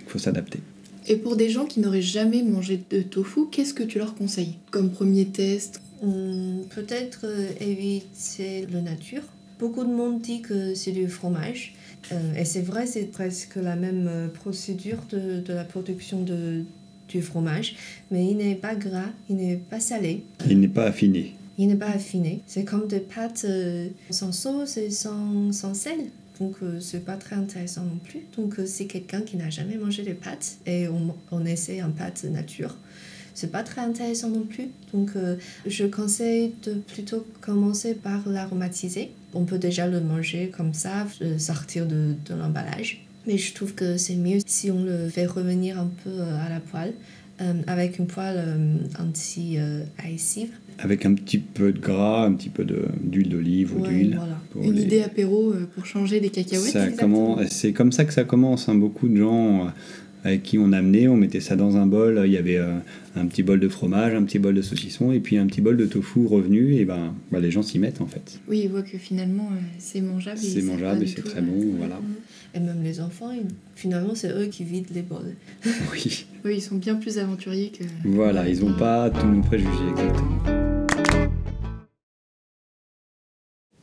Il 0.06 0.10
faut 0.10 0.19
s'adapter. 0.19 0.60
Et 1.08 1.17
pour 1.17 1.36
des 1.36 1.49
gens 1.49 1.65
qui 1.65 1.80
n'auraient 1.82 2.01
jamais 2.01 2.41
mangé 2.43 2.82
de 2.89 3.01
tofu, 3.01 3.41
qu'est-ce 3.51 3.73
que 3.73 3.84
tu 3.84 3.99
leur 3.99 4.15
conseilles 4.15 4.56
Comme 4.71 4.89
premier 4.89 5.25
test? 5.25 5.82
Hum, 6.01 6.63
Peut-être 6.73 7.21
euh, 7.25 7.47
éviter 7.62 8.65
le 8.71 8.82
nature. 8.82 9.21
Beaucoup 9.60 9.84
de 9.84 9.91
monde 9.91 10.21
dit 10.21 10.41
que 10.41 10.73
c'est 10.75 10.91
du 10.91 11.08
fromage. 11.08 11.73
Euh, 12.12 12.36
et 12.38 12.45
c'est 12.45 12.62
vrai, 12.62 12.86
c'est 12.88 13.12
presque 13.12 13.56
la 13.56 13.75
même 13.75 14.08
euh, 14.08 14.28
procédure 14.28 14.97
de, 15.12 15.39
de 15.39 15.54
la 15.54 15.63
production 15.63 16.21
de, 16.21 16.63
du 17.10 17.21
fromage. 17.21 17.75
Mais 18.12 18.25
il 18.25 18.38
n'est 18.38 18.56
pas 18.56 18.75
gras, 18.75 19.10
il 19.30 19.38
n'est 19.38 19.56
pas 19.58 19.80
salé. 19.80 20.23
Il 20.49 20.60
n'est 20.60 20.67
pas 20.67 20.86
affiné. 20.86 21.34
Il 21.58 21.68
n'est 21.68 21.76
pas 21.76 21.89
affiné. 21.89 22.41
C'est 22.48 22.65
comme 22.65 22.88
des 22.88 23.00
pâtes 23.00 23.46
euh, 23.48 23.88
sans 24.10 24.32
sauce 24.32 24.78
et 24.78 24.89
sans, 24.91 25.52
sans 25.54 25.74
sel. 25.74 26.00
Donc, 26.39 26.56
euh, 26.62 26.80
c'est 26.82 27.06
pas 27.06 27.15
très 27.15 27.38
intéressant 27.38 27.84
non 27.84 27.98
plus. 28.04 28.22
Donc, 28.36 28.60
euh, 28.60 28.65
c'est 28.65 28.86
quelqu'un 28.88 29.22
qui 29.22 29.38
n'a 29.38 29.50
jamais 29.50 29.78
mangé 29.78 30.04
de 30.04 30.13
pâtes 30.13 30.58
et 30.65 30.88
on, 30.89 31.15
on 31.32 31.46
essaie 31.46 31.80
un 31.80 31.91
pâte 31.91 32.26
nature. 32.26 32.76
C'est 33.34 33.52
pas 33.52 33.63
très 33.63 33.82
intéressant 33.82 34.30
non 34.30 34.44
plus. 34.44 34.70
Donc, 34.94 35.12
euh, 35.15 35.38
je 35.65 35.86
conseille 35.86 36.54
de 36.63 36.74
plutôt 36.74 37.26
commencer 37.41 37.94
par 37.94 38.28
l'aromatiser. 38.28 39.12
On 39.34 39.46
peut 39.46 39.58
déjà 39.58 39.88
le 39.88 40.02
manger 40.02 40.52
comme 40.56 40.74
ça, 40.74 41.08
euh, 41.22 41.38
sortir 41.38 41.86
de, 41.86 42.15
de 42.26 42.34
l'emballage. 42.34 43.06
Mais 43.28 43.38
je 43.38 43.54
trouve 43.54 43.74
que 43.74 43.98
c'est 43.98 44.15
mieux 44.15 44.39
si 44.46 44.72
on 44.72 44.84
le 44.84 45.10
fait 45.10 45.26
revenir 45.26 45.80
un 45.80 45.89
peu 46.04 46.22
à 46.22 46.50
la 46.50 46.60
poêle 46.60 46.94
avec 47.68 48.00
une 48.00 48.08
poêle 48.08 48.58
anti-adhésive. 49.00 50.52
Avec 50.80 51.06
un 51.06 51.14
petit 51.14 51.38
peu 51.38 51.72
de 51.72 51.80
gras, 51.80 52.26
un 52.26 52.34
petit 52.34 52.50
peu 52.50 52.66
d'huile 52.66 53.30
d'olive 53.30 53.74
ou 53.78 53.82
Ouais, 53.82 53.90
d'huile. 53.90 54.18
voilà. 54.18 54.68
Une 54.68 54.74
les- 54.76 54.84
idée 54.84 55.02
apéro 55.02 55.52
euh, 55.54 55.68
pour 55.74 55.86
changer 55.86 56.20
des 56.20 56.30
cacahuètes 56.30 56.98
commence- 56.98 57.48
C'est 57.50 57.72
comme 57.74 57.92
ça 57.92 58.04
que 58.06 58.14
ça 58.14 58.24
commence. 58.26 58.68
hein. 58.70 58.76
Beaucoup 58.76 59.08
de 59.08 59.16
gens 59.18 59.68
euh, 59.68 59.70
avec 60.26 60.44
qui 60.44 60.58
on 60.58 60.74
amenait, 60.74 61.08
on 61.08 61.16
mettait 61.16 61.40
ça 61.40 61.56
dans 61.56 61.78
un 61.78 61.86
bol. 61.86 62.24
Il 62.26 62.32
y 62.32 62.38
avait 62.38 62.58
euh, 62.58 62.74
un 63.16 63.26
petit 63.26 63.42
bol 63.44 63.60
de 63.60 63.70
fromage, 63.70 64.14
un 64.16 64.24
petit 64.24 64.40
bol 64.40 64.54
de 64.54 64.62
saucisson 64.62 65.12
et 65.14 65.20
puis 65.22 65.38
un 65.38 65.46
petit 65.48 65.62
bol 65.62 65.78
de 65.78 65.86
tofu 65.86 66.26
revenu. 66.26 66.76
Et 66.76 66.84
ben, 66.84 67.14
bah, 67.32 67.40
les 67.40 67.52
gens 67.52 67.64
s'y 67.64 67.80
mettent 67.80 68.02
en 68.02 68.06
fait. 68.08 68.40
Oui, 68.50 68.62
ils 68.66 68.70
voient 68.70 68.82
que 68.84 68.98
finalement 68.98 69.50
c'est 69.78 70.02
mangeable. 70.02 70.40
C'est 70.40 70.62
mangeable 70.62 71.04
et 71.04 71.08
c'est 71.08 71.22
très 71.24 71.42
bon. 71.42 71.54
Voilà. 71.78 72.00
Et 72.56 72.60
même 72.62 72.82
les 72.84 73.02
enfants, 73.02 73.32
ils- 73.32 73.54
finalement, 73.76 74.15
c'est 74.15 74.30
eux 74.32 74.46
qui 74.48 74.63
vident 74.63 74.88
les 74.94 75.02
bols. 75.02 75.36
Oui. 75.91 76.26
Oui, 76.46 76.56
ils 76.58 76.62
sont 76.62 76.76
bien 76.76 76.96
plus 76.96 77.18
aventuriers 77.18 77.70
que. 77.72 77.84
Voilà, 78.06 78.48
ils 78.48 78.63
n'ont 78.63 78.78
pas 78.78 79.10
tous 79.10 79.28
nos 79.28 79.41
préjugés 79.41 79.70
exactement. 79.89 80.41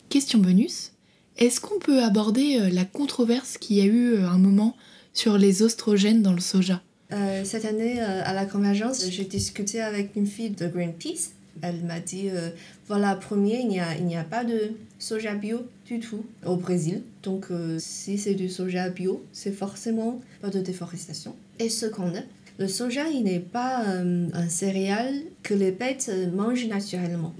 question 0.08 0.38
bonus. 0.38 0.92
Est-ce 1.38 1.60
qu'on 1.60 1.78
peut 1.78 2.02
aborder 2.02 2.58
euh, 2.60 2.68
la 2.70 2.84
controverse 2.84 3.56
qu'il 3.58 3.76
y 3.76 3.80
a 3.80 3.86
eu 3.86 4.12
euh, 4.12 4.28
un 4.28 4.36
moment 4.38 4.76
sur 5.14 5.38
les 5.38 5.62
oestrogènes 5.62 6.22
dans 6.22 6.34
le 6.34 6.40
soja? 6.40 6.82
Euh, 7.12 7.42
cette 7.44 7.64
année, 7.64 7.98
à 8.00 8.32
la 8.32 8.44
convergence, 8.46 9.06
j'ai 9.10 9.24
discuté 9.24 9.80
avec 9.80 10.14
une 10.16 10.26
fille 10.26 10.50
de 10.50 10.66
Greenpeace. 10.66 11.32
Elle 11.60 11.84
m'a 11.84 12.00
dit, 12.00 12.28
euh, 12.30 12.50
voilà, 12.88 13.14
premier, 13.14 13.60
il 13.60 13.68
n'y 13.68 14.16
a, 14.16 14.20
a 14.20 14.24
pas 14.24 14.44
de 14.44 14.72
soja 14.98 15.34
bio 15.34 15.58
du 15.86 16.00
tout 16.00 16.24
au 16.46 16.56
Brésil. 16.56 17.02
Donc, 17.22 17.46
euh, 17.50 17.76
si 17.78 18.18
c'est 18.18 18.34
du 18.34 18.48
soja 18.48 18.88
bio, 18.88 19.22
c'est 19.32 19.52
forcément 19.52 20.20
pas 20.40 20.50
de 20.50 20.60
déforestation. 20.60 21.34
Et 21.58 21.68
seconde, 21.68 22.22
le 22.58 22.68
soja, 22.68 23.08
il 23.08 23.24
n'est 23.24 23.40
pas 23.40 23.84
euh, 23.86 24.28
un 24.32 24.48
céréal 24.48 25.14
que 25.42 25.54
les 25.54 25.72
bêtes 25.72 26.10
mangent 26.34 26.66
naturellement. 26.66 27.34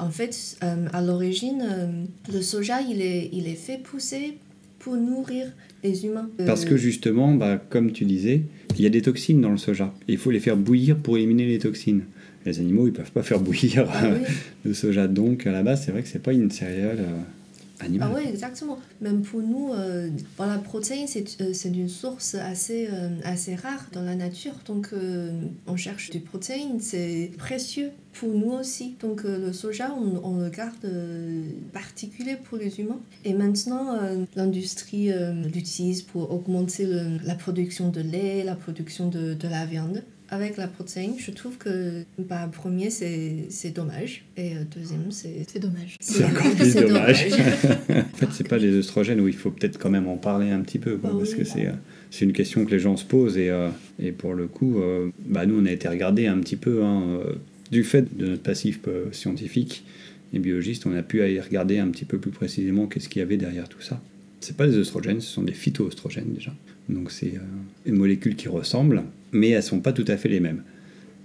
En 0.00 0.10
fait, 0.10 0.58
à 0.60 1.02
l'origine, 1.02 2.06
le 2.32 2.42
soja, 2.42 2.80
il 2.80 3.00
est, 3.00 3.30
il 3.32 3.46
est 3.46 3.54
fait 3.54 3.78
pousser 3.78 4.38
pour 4.78 4.96
nourrir 4.96 5.46
les 5.82 6.04
humains. 6.04 6.28
Parce 6.44 6.64
que 6.64 6.76
justement, 6.76 7.34
bah, 7.34 7.56
comme 7.70 7.92
tu 7.92 8.04
disais, 8.04 8.42
il 8.76 8.82
y 8.82 8.86
a 8.86 8.90
des 8.90 9.02
toxines 9.02 9.40
dans 9.40 9.50
le 9.50 9.56
soja. 9.56 9.94
Il 10.08 10.18
faut 10.18 10.30
les 10.30 10.40
faire 10.40 10.56
bouillir 10.56 10.98
pour 10.98 11.16
éliminer 11.16 11.46
les 11.46 11.58
toxines. 11.58 12.02
Les 12.46 12.60
animaux, 12.60 12.86
ils 12.86 12.92
peuvent 12.92 13.12
pas 13.12 13.22
faire 13.22 13.40
bouillir 13.40 13.86
ah 13.92 14.02
oui. 14.12 14.20
le 14.64 14.74
soja. 14.74 15.06
Donc, 15.08 15.46
à 15.46 15.52
la 15.52 15.62
base, 15.62 15.82
c'est 15.84 15.92
vrai 15.92 16.02
que 16.02 16.08
c'est 16.08 16.22
pas 16.22 16.32
une 16.32 16.50
céréale 16.50 16.98
euh, 17.00 17.84
animale. 17.84 18.10
Ah 18.12 18.18
oui, 18.18 18.28
exactement. 18.28 18.78
Même 19.00 19.22
pour 19.22 19.40
nous, 19.40 19.72
euh, 19.72 20.10
bon, 20.36 20.46
la 20.46 20.58
protéine, 20.58 21.06
c'est 21.06 21.40
euh, 21.40 21.50
c'est 21.54 21.70
une 21.70 21.88
source 21.88 22.34
assez, 22.34 22.88
euh, 22.92 23.08
assez 23.24 23.54
rare 23.54 23.86
dans 23.92 24.02
la 24.02 24.14
nature. 24.14 24.54
Donc, 24.66 24.90
euh, 24.92 25.30
on 25.66 25.76
cherche 25.76 26.10
des 26.10 26.18
protéines, 26.20 26.80
c'est 26.80 27.30
précieux 27.38 27.90
pour 28.12 28.28
nous 28.28 28.52
aussi. 28.52 28.94
Donc, 29.00 29.24
euh, 29.24 29.46
le 29.46 29.52
soja, 29.54 29.94
on, 29.98 30.20
on 30.22 30.38
le 30.42 30.50
garde 30.50 30.74
euh, 30.84 31.42
particulier 31.72 32.36
pour 32.44 32.58
les 32.58 32.78
humains. 32.78 33.00
Et 33.24 33.32
maintenant, 33.32 33.94
euh, 33.94 34.24
l'industrie 34.36 35.10
euh, 35.10 35.32
l'utilise 35.52 36.02
pour 36.02 36.30
augmenter 36.30 36.84
le- 36.86 37.18
la 37.24 37.34
production 37.34 37.88
de 37.88 38.02
lait, 38.02 38.44
la 38.44 38.54
production 38.54 39.08
de, 39.08 39.32
de 39.34 39.48
la 39.48 39.64
viande. 39.64 40.02
Avec 40.30 40.56
la 40.56 40.66
protéine, 40.66 41.14
je 41.18 41.30
trouve 41.30 41.58
que, 41.58 42.02
bah, 42.18 42.48
premier, 42.52 42.90
c'est 42.90 43.44
c'est 43.50 43.70
dommage. 43.70 44.24
Et 44.36 44.54
euh, 44.54 44.60
deuxième, 44.74 45.10
c'est 45.10 45.44
C'est 45.46 45.60
dommage. 45.60 45.96
C'est 46.00 46.24
encore 46.24 46.50
plus 46.56 46.74
dommage. 46.74 47.26
En 47.88 48.16
fait, 48.16 48.26
c'est 48.32 48.48
pas 48.48 48.58
les 48.58 48.72
œstrogènes 48.74 49.20
où 49.20 49.28
il 49.28 49.34
faut 49.34 49.50
peut-être 49.50 49.78
quand 49.78 49.90
même 49.90 50.08
en 50.08 50.16
parler 50.16 50.50
un 50.50 50.60
petit 50.60 50.78
peu, 50.78 50.96
quoi, 50.96 51.10
Ah 51.12 51.16
parce 51.18 51.32
oui. 51.32 51.38
que 51.38 51.44
c'est, 51.44 51.66
euh, 51.66 51.72
c'est 52.10 52.24
une 52.24 52.32
question 52.32 52.64
que 52.64 52.70
les 52.70 52.78
gens 52.78 52.96
se 52.96 53.04
posent 53.04 53.36
et, 53.36 53.50
euh, 53.50 53.68
et 54.00 54.12
pour 54.12 54.34
le 54.34 54.46
coup, 54.46 54.80
euh, 54.80 55.10
bah, 55.26 55.46
nous 55.46 55.60
on 55.60 55.66
a 55.66 55.70
été 55.72 55.88
regarder 55.88 56.26
un 56.26 56.38
petit 56.38 56.56
peu 56.56 56.82
hein, 56.84 57.02
euh, 57.02 57.34
du 57.70 57.84
fait 57.84 58.16
de 58.16 58.28
notre 58.28 58.42
passif 58.42 58.80
euh, 58.88 59.06
scientifique 59.12 59.84
et 60.32 60.38
biologiste, 60.38 60.86
on 60.86 60.94
a 60.96 61.02
pu 61.02 61.22
aller 61.22 61.40
regarder 61.40 61.78
un 61.78 61.88
petit 61.88 62.04
peu 62.04 62.18
plus 62.18 62.30
précisément 62.30 62.86
qu'est-ce 62.86 63.08
qu'il 63.08 63.20
y 63.20 63.22
avait 63.22 63.36
derrière 63.36 63.68
tout 63.68 63.80
ça. 63.82 64.00
C'est 64.40 64.56
pas 64.56 64.66
des 64.66 64.76
œstrogènes, 64.76 65.20
ce 65.20 65.28
sont 65.32 65.42
des 65.42 65.52
phytoœstrogènes 65.52 66.32
déjà. 66.34 66.52
Donc 66.88 67.10
c'est 67.10 67.34
euh, 67.36 67.40
une 67.86 67.96
molécule 67.96 68.36
qui 68.36 68.48
ressemble, 68.48 69.02
mais 69.34 69.50
elles 69.50 69.62
sont 69.62 69.80
pas 69.80 69.92
tout 69.92 70.04
à 70.08 70.16
fait 70.16 70.28
les 70.28 70.40
mêmes. 70.40 70.62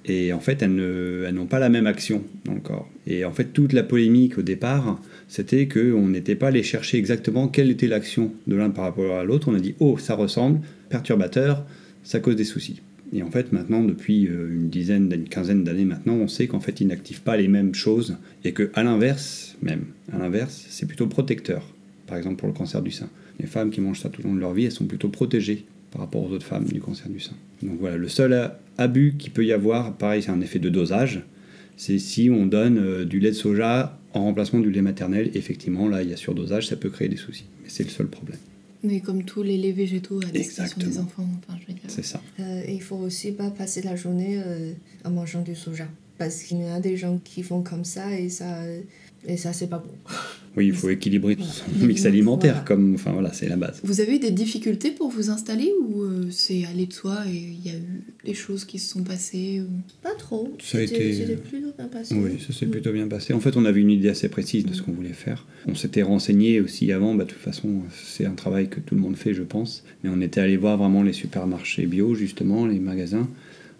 Et 0.06 0.34
en 0.34 0.40
fait, 0.40 0.62
elles, 0.62 1.32
n'ont 1.34 1.46
pas 1.46 1.60
la 1.60 1.70
même 1.70 1.86
action 1.86 2.24
dans 2.46 2.54
le 2.54 2.62
corps. 2.62 2.90
Et 3.06 3.26
en 3.26 3.32
fait, 3.32 3.46
toute 3.46 3.74
la 3.74 3.84
polémique 3.84 4.38
au 4.38 4.42
départ, 4.42 5.00
c'était 5.28 5.68
qu'on 5.68 6.08
n'était 6.08 6.36
pas 6.36 6.48
allé 6.48 6.64
chercher 6.64 6.98
exactement 6.98 7.48
quelle 7.48 7.70
était 7.70 7.88
l'action 7.88 8.34
de 8.48 8.56
l'un 8.56 8.70
par 8.70 8.86
rapport 8.86 9.18
à 9.18 9.24
l'autre. 9.24 9.50
On 9.50 9.56
a 9.56 9.60
dit, 9.60 9.76
oh, 9.80 9.98
ça 9.98 10.16
ressemble, 10.16 10.62
perturbateur, 10.90 11.66
ça 12.04 12.20
cause 12.20 12.36
des 12.36 12.46
soucis. 12.46 12.82
Et 13.12 13.24
en 13.24 13.32
fait, 13.32 13.52
maintenant, 13.52 13.84
depuis 13.84 14.28
euh, 14.28 14.54
une 14.54 14.70
dizaine, 14.70 15.12
une 15.12 15.28
quinzaine 15.28 15.64
d'années 15.64 15.86
maintenant, 15.86 16.14
on 16.14 16.28
sait 16.28 16.48
qu'en 16.48 16.60
fait, 16.60 16.80
ils 16.80 16.88
n'activent 16.88 17.22
pas 17.22 17.38
les 17.38 17.48
mêmes 17.48 17.74
choses 17.74 18.18
et 18.44 18.52
que, 18.52 18.70
à 18.76 18.84
l'inverse, 18.84 19.58
même, 19.62 19.86
à 20.14 20.18
l'inverse, 20.18 20.66
c'est 20.70 20.86
plutôt 20.86 21.08
protecteur. 21.08 21.64
Par 22.08 22.18
exemple, 22.18 22.38
pour 22.38 22.48
le 22.48 22.54
cancer 22.54 22.82
du 22.82 22.92
sein. 22.92 23.10
Les 23.40 23.48
femmes 23.48 23.72
qui 23.72 23.82
mangent 23.82 24.02
ça 24.02 24.10
tout 24.10 24.22
au 24.22 24.28
long 24.28 24.36
de 24.36 24.40
leur 24.40 24.54
vie, 24.54 24.66
elles 24.66 24.72
sont 24.72 24.86
plutôt 24.86 25.10
protégées 25.10 25.66
par 25.92 26.02
rapport 26.02 26.24
aux 26.24 26.32
autres 26.32 26.46
femmes 26.46 26.66
du 26.66 26.80
cancer 26.80 27.10
du 27.10 27.20
sein. 27.20 27.36
Donc 27.64 27.80
voilà, 27.80 27.98
le 27.98 28.08
seul 28.08 28.52
abus 28.78 29.16
qu'il 29.18 29.32
peut 29.32 29.46
y 29.46 29.52
avoir, 29.52 29.96
pareil, 29.96 30.24
c'est 30.24 30.32
un 30.32 30.42
effet 30.42 30.60
de 30.60 30.70
dosage, 30.70 31.24
c'est 31.78 31.98
si 31.98 32.30
on 32.30 32.46
donne 32.46 32.78
euh, 32.78 33.06
du 33.06 33.20
lait 33.20 33.32
de 33.32 33.36
soja 33.36 33.98
en 34.14 34.24
remplacement 34.24 34.60
du 34.60 34.72
lait 34.72 34.82
maternel. 34.82 35.32
Effectivement, 35.34 35.88
là, 35.88 36.04
il 36.04 36.10
y 36.10 36.14
a 36.14 36.18
surdosage, 36.18 36.68
ça 36.68 36.76
peut 36.76 36.90
créer 36.90 37.08
des 37.08 37.16
soucis. 37.16 37.46
Mais 37.64 37.70
c'est 37.70 37.84
le 37.84 37.90
seul 37.90 38.08
problème. 38.08 38.38
Mais 38.84 39.02
comme 39.02 39.24
tous 39.24 39.44
les 39.44 39.58
laits 39.58 39.76
végétaux 39.76 40.20
à 40.22 40.32
destination 40.32 40.78
des 40.78 41.00
enfants, 41.00 41.28
enfin, 41.38 41.58
je 41.62 41.68
veux 41.68 41.74
dire. 41.74 41.90
C'est 41.90 42.04
ça. 42.04 42.22
Euh, 42.40 42.64
et 42.66 42.74
il 42.74 42.82
faut 42.82 42.98
aussi 42.98 43.32
pas 43.32 43.50
passer 43.50 43.82
la 43.82 43.96
journée 43.96 44.42
euh, 44.46 44.74
en 45.06 45.12
mangeant 45.12 45.42
du 45.42 45.56
soja. 45.56 45.88
Parce 46.18 46.44
qu'il 46.44 46.60
y 46.60 46.68
a 46.68 46.80
des 46.80 46.98
gens 46.98 47.18
qui 47.24 47.44
font 47.44 47.62
comme 47.62 47.86
ça 47.86 48.18
et 48.18 48.30
ça, 48.30 48.62
et 49.26 49.38
ça 49.38 49.54
c'est 49.54 49.68
pas 49.68 49.80
bon. 49.80 49.92
Oui, 50.58 50.68
il 50.68 50.74
faut 50.74 50.90
équilibrer 50.90 51.36
Voilà. 51.36 51.52
son 51.52 51.86
mix 51.86 52.06
alimentaire, 52.06 52.54
Voilà. 52.54 52.66
comme, 52.68 52.94
enfin 52.96 53.12
voilà, 53.12 53.32
c'est 53.34 53.48
la 53.48 53.56
base. 53.56 53.80
Vous 53.84 54.02
avez 54.02 54.16
eu 54.16 54.20
des 54.20 54.32
difficultés 54.32 54.92
pour 54.92 55.10
vous 55.10 55.30
installer 55.30 55.72
ou 55.82 56.02
euh, 56.02 56.26
c'est 56.32 56.66
allé 56.66 56.86
de 56.86 56.94
soi 56.94 57.18
et 57.28 57.36
il 57.36 57.66
y 57.66 57.70
a 57.70 57.78
eu 57.78 58.04
des 58.26 58.34
choses 58.34 58.66
qui 58.66 58.80
se 58.80 58.90
sont 58.90 59.04
passées 59.04 59.62
ou- 59.62 59.82
Pas 60.02 60.16
trop. 60.18 60.52
Ça 60.64 60.80
a 60.80 60.82
été- 60.82 61.14
plutôt 61.38 61.72
bien 61.78 61.88
passé. 61.88 62.16
Oui, 62.16 62.32
ça 62.46 62.52
s'est 62.54 62.66
Mm. 62.66 62.72
plutôt 62.72 62.92
bien 62.92 63.08
passé. 63.08 63.34
En 63.34 63.40
fait, 63.40 63.56
on 63.58 63.66
avait 63.66 63.82
une 63.82 63.92
idée 63.92 64.10
assez 64.10 64.28
précise 64.30 64.66
de 64.66 64.74
ce 64.74 64.82
qu'on 64.82 64.92
voulait 64.92 65.10
faire. 65.14 65.46
On 65.68 65.76
s'était 65.76 66.02
renseigné 66.04 66.60
aussi 66.62 66.92
avant. 66.92 67.14
Bah, 67.16 67.26
de 67.26 67.30
toute 67.30 67.40
façon, 67.40 67.82
c'est 68.04 68.26
un 68.26 68.34
travail 68.34 68.70
que 68.70 68.80
tout 68.80 68.96
le 68.96 69.02
monde 69.02 69.16
fait, 69.16 69.34
je 69.34 69.44
pense. 69.44 69.84
Mais 70.04 70.10
on 70.14 70.20
était 70.22 70.42
allé 70.42 70.58
voir 70.58 70.78
vraiment 70.78 71.04
les 71.04 71.14
supermarchés 71.14 71.86
bio, 71.86 72.16
justement, 72.16 72.66
les 72.66 72.80
magasins, 72.80 73.30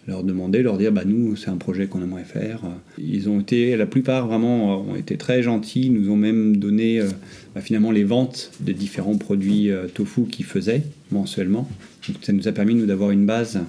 leur 0.10 0.24
demander, 0.24 0.62
leur 0.62 0.78
dire, 0.78 0.92
bah 0.92 1.04
nous, 1.06 1.36
c'est 1.36 1.50
un 1.50 1.58
projet 1.58 1.88
qu'on 1.88 2.02
aimerait 2.04 2.24
faire. 2.24 2.62
Ils 2.98 3.30
ont 3.30 3.40
été, 3.40 3.78
la 3.78 3.86
plupart 3.86 4.28
vraiment, 4.28 4.82
ont 4.82 4.96
été 4.96 5.16
très 5.16 5.42
gentils. 5.42 5.84
Ils 5.86 5.94
nous 5.94 6.10
ont 6.10 6.18
même 6.18 6.58
donné, 6.58 7.00
euh, 7.00 7.08
bah, 7.56 7.62
finalement, 7.62 7.92
les 7.92 8.04
ventes 8.04 8.52
des 8.60 8.74
différents 8.74 9.18
produits 9.18 9.72
euh, 9.72 9.88
tofu 9.88 10.24
qu'ils 10.24 10.46
faisaient 10.46 10.84
mensuellement. 11.12 11.70
Donc, 12.08 12.18
ça 12.24 12.34
nous 12.34 12.48
a 12.48 12.52
permis, 12.52 12.76
nous, 12.76 12.86
d'avoir 12.86 13.12
une 13.12 13.26
base 13.26 13.60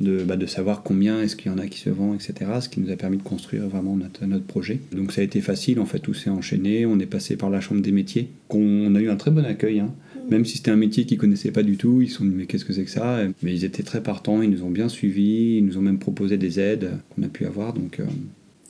de, 0.00 0.22
bah, 0.22 0.36
de 0.36 0.46
savoir 0.46 0.82
combien 0.82 1.20
est-ce 1.20 1.36
qu'il 1.36 1.50
y 1.50 1.54
en 1.54 1.58
a 1.58 1.66
qui 1.66 1.78
se 1.78 1.90
vend, 1.90 2.14
etc. 2.14 2.34
Ce 2.60 2.68
qui 2.68 2.80
nous 2.80 2.90
a 2.90 2.96
permis 2.96 3.18
de 3.18 3.22
construire 3.22 3.66
vraiment 3.68 3.96
notre, 3.96 4.24
notre 4.24 4.46
projet. 4.46 4.80
Donc 4.92 5.12
ça 5.12 5.20
a 5.20 5.24
été 5.24 5.40
facile, 5.40 5.80
en 5.80 5.86
fait, 5.86 5.98
tout 5.98 6.14
s'est 6.14 6.30
enchaîné. 6.30 6.86
On 6.86 6.98
est 7.00 7.06
passé 7.06 7.36
par 7.36 7.50
la 7.50 7.60
Chambre 7.60 7.82
des 7.82 7.92
métiers, 7.92 8.28
qu'on 8.48 8.94
a 8.94 9.00
eu 9.00 9.10
un 9.10 9.16
très 9.16 9.30
bon 9.30 9.44
accueil. 9.44 9.80
hein. 9.80 9.92
Même 10.30 10.44
si 10.44 10.58
c'était 10.58 10.70
un 10.70 10.76
métier 10.76 11.06
qu'ils 11.06 11.18
connaissaient 11.18 11.50
pas 11.50 11.62
du 11.62 11.76
tout, 11.76 12.00
ils 12.00 12.08
se 12.08 12.16
sont 12.16 12.24
dit 12.24 12.34
mais 12.34 12.46
qu'est-ce 12.46 12.64
que 12.64 12.72
c'est 12.72 12.84
que 12.84 12.90
ça? 12.90 13.20
Mais 13.42 13.54
ils 13.54 13.64
étaient 13.64 13.82
très 13.82 14.02
partants, 14.02 14.42
ils 14.42 14.50
nous 14.50 14.62
ont 14.62 14.70
bien 14.70 14.88
suivis, 14.88 15.56
ils 15.58 15.64
nous 15.64 15.76
ont 15.76 15.82
même 15.82 15.98
proposé 15.98 16.36
des 16.36 16.60
aides 16.60 16.92
qu'on 17.10 17.22
a 17.22 17.28
pu 17.28 17.46
avoir. 17.46 17.72
Donc 17.72 18.00
euh, 18.00 18.04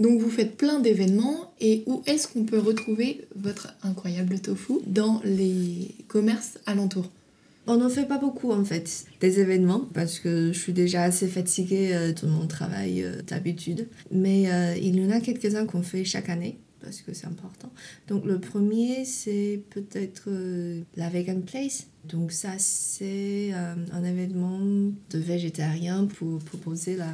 Donc 0.00 0.20
vous 0.20 0.30
faites 0.30 0.56
plein 0.56 0.80
d'événements 0.80 1.52
et 1.60 1.82
où 1.86 2.02
est-ce 2.06 2.28
qu'on 2.28 2.44
peut 2.44 2.58
retrouver 2.58 3.22
votre 3.36 3.74
incroyable 3.82 4.40
tofu 4.40 4.74
dans 4.86 5.20
les 5.24 5.94
commerces 6.08 6.58
alentours? 6.66 7.10
On 7.66 7.76
n'en 7.76 7.88
fait 7.88 8.06
pas 8.06 8.18
beaucoup 8.18 8.50
en 8.50 8.64
fait, 8.64 9.04
des 9.20 9.38
événements, 9.38 9.86
parce 9.94 10.18
que 10.18 10.52
je 10.52 10.58
suis 10.58 10.72
déjà 10.72 11.02
assez 11.02 11.28
fatiguée 11.28 11.90
euh, 11.92 12.12
de 12.12 12.26
mon 12.26 12.46
travail 12.46 13.04
euh, 13.04 13.22
d'habitude. 13.26 13.86
Mais 14.10 14.50
euh, 14.50 14.74
il 14.76 14.98
y 14.98 15.06
en 15.06 15.10
a 15.10 15.20
quelques-uns 15.20 15.66
qu'on 15.66 15.82
fait 15.82 16.04
chaque 16.04 16.30
année, 16.30 16.56
parce 16.82 17.00
que 17.02 17.12
c'est 17.12 17.26
important. 17.26 17.70
Donc 18.08 18.24
le 18.24 18.38
premier, 18.38 19.04
c'est 19.04 19.60
peut-être 19.70 20.24
euh, 20.28 20.80
la 20.96 21.08
Vegan 21.08 21.42
Place. 21.42 21.86
Donc 22.08 22.32
ça, 22.32 22.52
c'est 22.58 23.50
euh, 23.52 23.74
un 23.92 24.04
événement 24.04 24.58
de 25.10 25.18
végétariens 25.18 26.06
pour 26.06 26.38
proposer 26.40 26.96
la, 26.96 27.08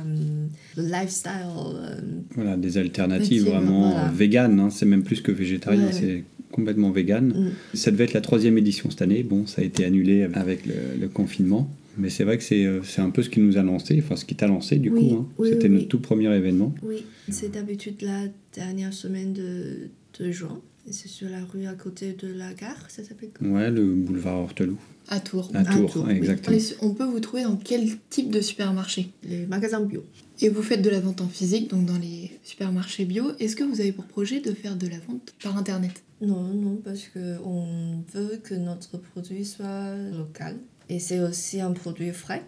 le 0.77 0.83
lifestyle. 0.89 1.33
euh, 1.75 1.97
voilà, 2.35 2.57
des 2.57 2.79
alternatives 2.79 3.45
vraiment 3.47 3.91
voilà. 3.93 4.09
véganes, 4.13 4.61
hein. 4.61 4.71
c'est 4.71 4.87
même 4.87 5.03
plus 5.03 5.21
que 5.21 5.33
végétarien, 5.33 5.87
Ouais, 5.87 5.93
c'est 5.93 6.25
complètement 6.53 6.91
vegan. 6.93 7.33
hum. 7.37 7.51
Ça 7.75 7.91
devait 7.91 8.05
être 8.05 8.15
la 8.15 8.21
troisième 8.21 8.57
édition 8.59 8.91
cette 8.91 9.03
année. 9.03 9.23
Bon, 9.25 9.47
ça 9.47 9.61
a 9.63 9.65
été 9.65 9.85
annulé 9.85 10.23
avec 10.35 10.65
le, 10.67 10.75
le 11.01 11.09
confinement. 11.09 11.69
Mais 11.97 12.11
c'est 12.11 12.25
vrai 12.25 12.37
que 12.39 12.45
c'est 12.45 12.65
euh, 12.65 12.83
c'est 12.83 13.01
un 13.01 13.11
peu 13.11 13.23
ce 13.23 13.31
qui 13.31 13.41
nous 13.41 13.57
a 13.59 13.63
lancé, 13.63 14.01
enfin 14.03 14.17
ce 14.17 14.25
qui 14.25 14.35
t'a 14.35 14.47
lancé 14.47 14.77
du 14.77 14.91
Oui, 14.91 15.09
coup. 15.11 15.15
hein. 15.17 15.29
oui, 15.39 15.49
C'était 15.51 15.65
oui, 15.69 15.71
notre 15.71 15.83
oui. 15.85 15.89
tout 15.89 16.01
premier 16.01 16.35
événement. 16.35 16.75
Oui, 16.83 17.05
c'est 17.31 17.51
d'habitude 17.51 18.03
la 18.03 18.25
dernière 18.55 18.93
semaine 18.93 19.33
de, 19.33 19.89
de 20.21 20.31
juin. 20.31 20.61
C'est 20.89 21.09
sur 21.09 21.29
la 21.29 21.45
rue 21.45 21.67
à 21.67 21.75
côté 21.75 22.13
de 22.13 22.29
la 22.29 22.55
gare, 22.55 22.85
ça 22.89 23.03
s'appelle 23.03 23.31
comment? 23.35 23.57
Ouais, 23.57 23.71
le 23.73 23.85
boulevard 23.93 24.37
Horteloup. 24.39 24.79
À 25.09 25.19
Tours. 25.19 25.51
À 25.53 25.61
À 25.61 25.65
Tours, 25.65 25.93
Tours, 25.93 26.11
exactement. 26.11 26.57
On 26.81 26.95
peut 26.95 27.05
vous 27.05 27.19
trouver 27.19 27.43
dans 27.43 27.57
quel 27.57 27.89
type 28.09 28.31
de 28.31 28.41
supermarché? 28.41 29.09
Les 29.29 29.47
magasins 29.47 29.81
bio. 29.81 30.05
Et 30.41 30.49
vous 30.49 30.63
faites 30.63 30.83
de 30.83 30.91
la 30.91 31.01
vente 31.01 31.21
en 31.21 31.29
physique, 31.29 31.71
donc 31.71 31.87
dans 31.87 31.99
les 31.99 32.31
supermarchés 32.45 33.05
bio. 33.05 33.33
Est-ce 33.41 33.57
que 33.57 33.65
vous 33.65 33.81
avez 33.81 33.91
pour 33.93 34.05
projet 34.05 34.41
de 34.41 34.53
faire 34.53 34.77
de 34.77 34.87
la 34.87 34.99
vente 35.09 35.35
par 35.43 35.57
internet? 35.57 36.03
Non, 36.21 36.43
non, 36.55 36.77
parce 36.85 37.09
qu'on 37.09 37.99
veut 38.15 38.39
que 38.45 38.55
notre 38.55 38.97
produit 38.99 39.45
soit 39.45 39.93
local. 40.17 40.57
Et 40.89 40.99
c'est 40.99 41.21
aussi 41.21 41.61
un 41.61 41.73
produit 41.73 42.11
frais. 42.13 42.43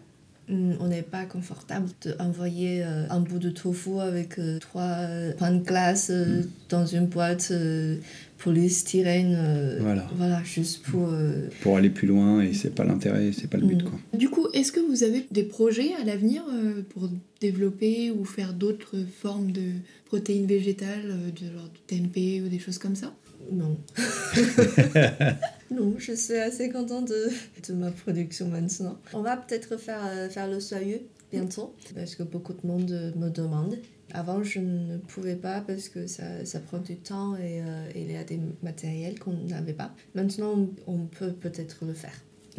Hum, 0.50 0.76
On 0.80 0.86
n'est 0.88 1.02
pas 1.02 1.24
confortable 1.26 1.88
d'envoyer 2.04 2.82
euh, 2.82 3.04
un 3.10 3.20
bout 3.20 3.38
de 3.38 3.50
tofu 3.50 3.98
avec 4.00 4.38
euh, 4.38 4.58
trois 4.58 4.82
euh, 5.00 5.32
pains 5.34 5.52
de 5.52 5.62
glace 5.62 6.08
euh, 6.10 6.42
dans 6.70 6.86
une 6.86 7.04
boîte 7.06 7.48
euh, 7.50 7.96
polystyrène. 8.38 9.34
euh, 9.36 9.78
Voilà. 9.80 10.06
Voilà, 10.16 10.42
juste 10.44 10.82
pour. 10.84 11.08
euh, 11.12 11.48
Pour 11.60 11.76
aller 11.76 11.90
plus 11.90 12.06
loin, 12.08 12.40
et 12.40 12.54
c'est 12.54 12.74
pas 12.74 12.84
l'intérêt, 12.84 13.30
c'est 13.32 13.48
pas 13.50 13.58
le 13.58 13.66
but, 13.66 13.82
Mm. 13.82 13.88
quoi. 13.90 13.98
Du 14.16 14.30
coup, 14.30 14.46
est-ce 14.54 14.72
que 14.72 14.80
vous 14.80 15.02
avez 15.02 15.26
des 15.30 15.42
projets 15.42 15.92
à 16.00 16.04
l'avenir 16.04 16.42
euh, 16.50 16.82
pour 16.94 17.10
développer 17.42 18.10
ou 18.10 18.24
faire 18.24 18.54
d'autres 18.54 18.96
formes 19.20 19.52
de 19.52 19.72
protéines 20.06 20.46
végétales, 20.46 21.04
euh, 21.10 21.30
de 21.30 21.52
genre 21.52 21.68
du 21.74 21.80
tempeh 21.98 22.40
ou 22.42 22.48
des 22.48 22.58
choses 22.58 22.78
comme 22.78 22.96
ça? 22.96 23.12
Non. 23.50 23.78
non, 25.70 25.94
je 25.98 26.12
suis 26.12 26.34
assez 26.34 26.70
contente 26.70 27.08
de, 27.08 27.30
de 27.68 27.74
ma 27.74 27.90
production 27.90 28.48
maintenant. 28.48 28.98
On 29.12 29.22
va 29.22 29.36
peut-être 29.36 29.76
faire, 29.78 30.00
euh, 30.06 30.28
faire 30.28 30.48
le 30.48 30.60
soyeux 30.60 31.02
bientôt, 31.30 31.74
parce 31.94 32.14
que 32.14 32.22
beaucoup 32.22 32.52
de 32.52 32.66
monde 32.66 33.12
me 33.16 33.28
demande. 33.30 33.78
Avant, 34.12 34.42
je 34.42 34.60
ne 34.60 34.96
pouvais 34.96 35.36
pas 35.36 35.60
parce 35.60 35.88
que 35.88 36.06
ça, 36.06 36.44
ça 36.44 36.60
prend 36.60 36.78
du 36.78 36.96
temps 36.96 37.36
et 37.36 37.60
euh, 37.60 37.90
il 37.94 38.10
y 38.10 38.16
a 38.16 38.24
des 38.24 38.40
matériels 38.62 39.18
qu'on 39.18 39.34
n'avait 39.34 39.74
pas. 39.74 39.94
Maintenant, 40.14 40.68
on, 40.86 40.98
peut 41.06 41.32
peut-être 41.32 41.84
le 41.84 41.92
faire. 41.92 42.14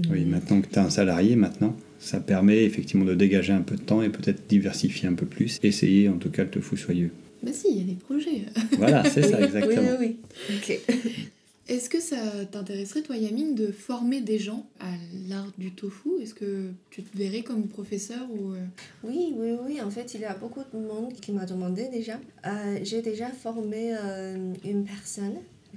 Oui, 0.10 0.26
maintenant 0.26 0.62
que 0.62 0.68
tu 0.68 0.78
as 0.78 0.84
un 0.84 0.90
salarié, 0.90 1.36
maintenant, 1.36 1.76
ça 2.00 2.20
permet 2.20 2.64
effectivement 2.64 3.06
de 3.06 3.16
dégager 3.16 3.52
un 3.52 3.62
peu 3.62 3.76
de 3.76 3.82
temps 3.82 4.02
et 4.04 4.10
peut-être 4.10 4.48
diversifier 4.48 5.10
un 5.10 5.16
peu 5.16 5.26
plus. 5.26 5.60
Essayer 5.64 6.08
en 6.08 6.18
tout 6.18 6.30
cas 6.30 6.44
le 6.44 6.52
tofu 6.52 6.78
soyeux. 6.78 7.12
Bah 7.44 7.52
si, 7.54 7.68
il 7.72 7.78
y 7.78 7.82
a 7.82 7.84
des 7.86 7.96
projets. 8.00 8.44
Voilà, 8.78 9.04
c'est 9.10 9.24
ça 9.24 9.38
Oui, 9.38 9.44
exactement. 9.46 9.92
oui, 10.00 10.18
oui. 10.50 10.56
Ok. 10.58 10.80
Est-ce 11.70 11.88
que 11.88 12.00
ça 12.02 12.18
t'intéresserait, 12.52 13.04
toi, 13.04 13.16
Yamine, 13.16 13.54
de 13.54 13.68
former 13.72 14.22
des 14.22 14.40
gens 14.40 14.66
à 14.80 14.90
l'art 15.30 15.52
du 15.60 15.70
tofu? 15.72 16.10
Est-ce 16.20 16.34
que 16.34 16.72
tu 16.90 17.04
te 17.04 17.16
verrais 17.16 17.44
comme 17.44 17.68
professeur 17.68 18.26
ou... 18.32 18.54
euh, 18.54 18.66
Oui, 19.04 19.36
oui, 19.38 19.52
oui. 19.68 19.80
En 19.80 19.92
fait, 19.92 20.16
il 20.16 20.22
y 20.22 20.26
a 20.26 20.34
beaucoup 20.34 20.62
de 20.74 20.80
monde 20.80 21.14
qui 21.22 21.32
m'a 21.32 21.46
demandé 21.46 21.88
déjà. 21.90 22.20
Euh, 22.48 22.80
J'ai 22.82 23.04
déjà 23.04 23.28
formé 23.30 23.94
euh, 23.96 24.52
une 24.66 24.84
personne, 24.84 25.36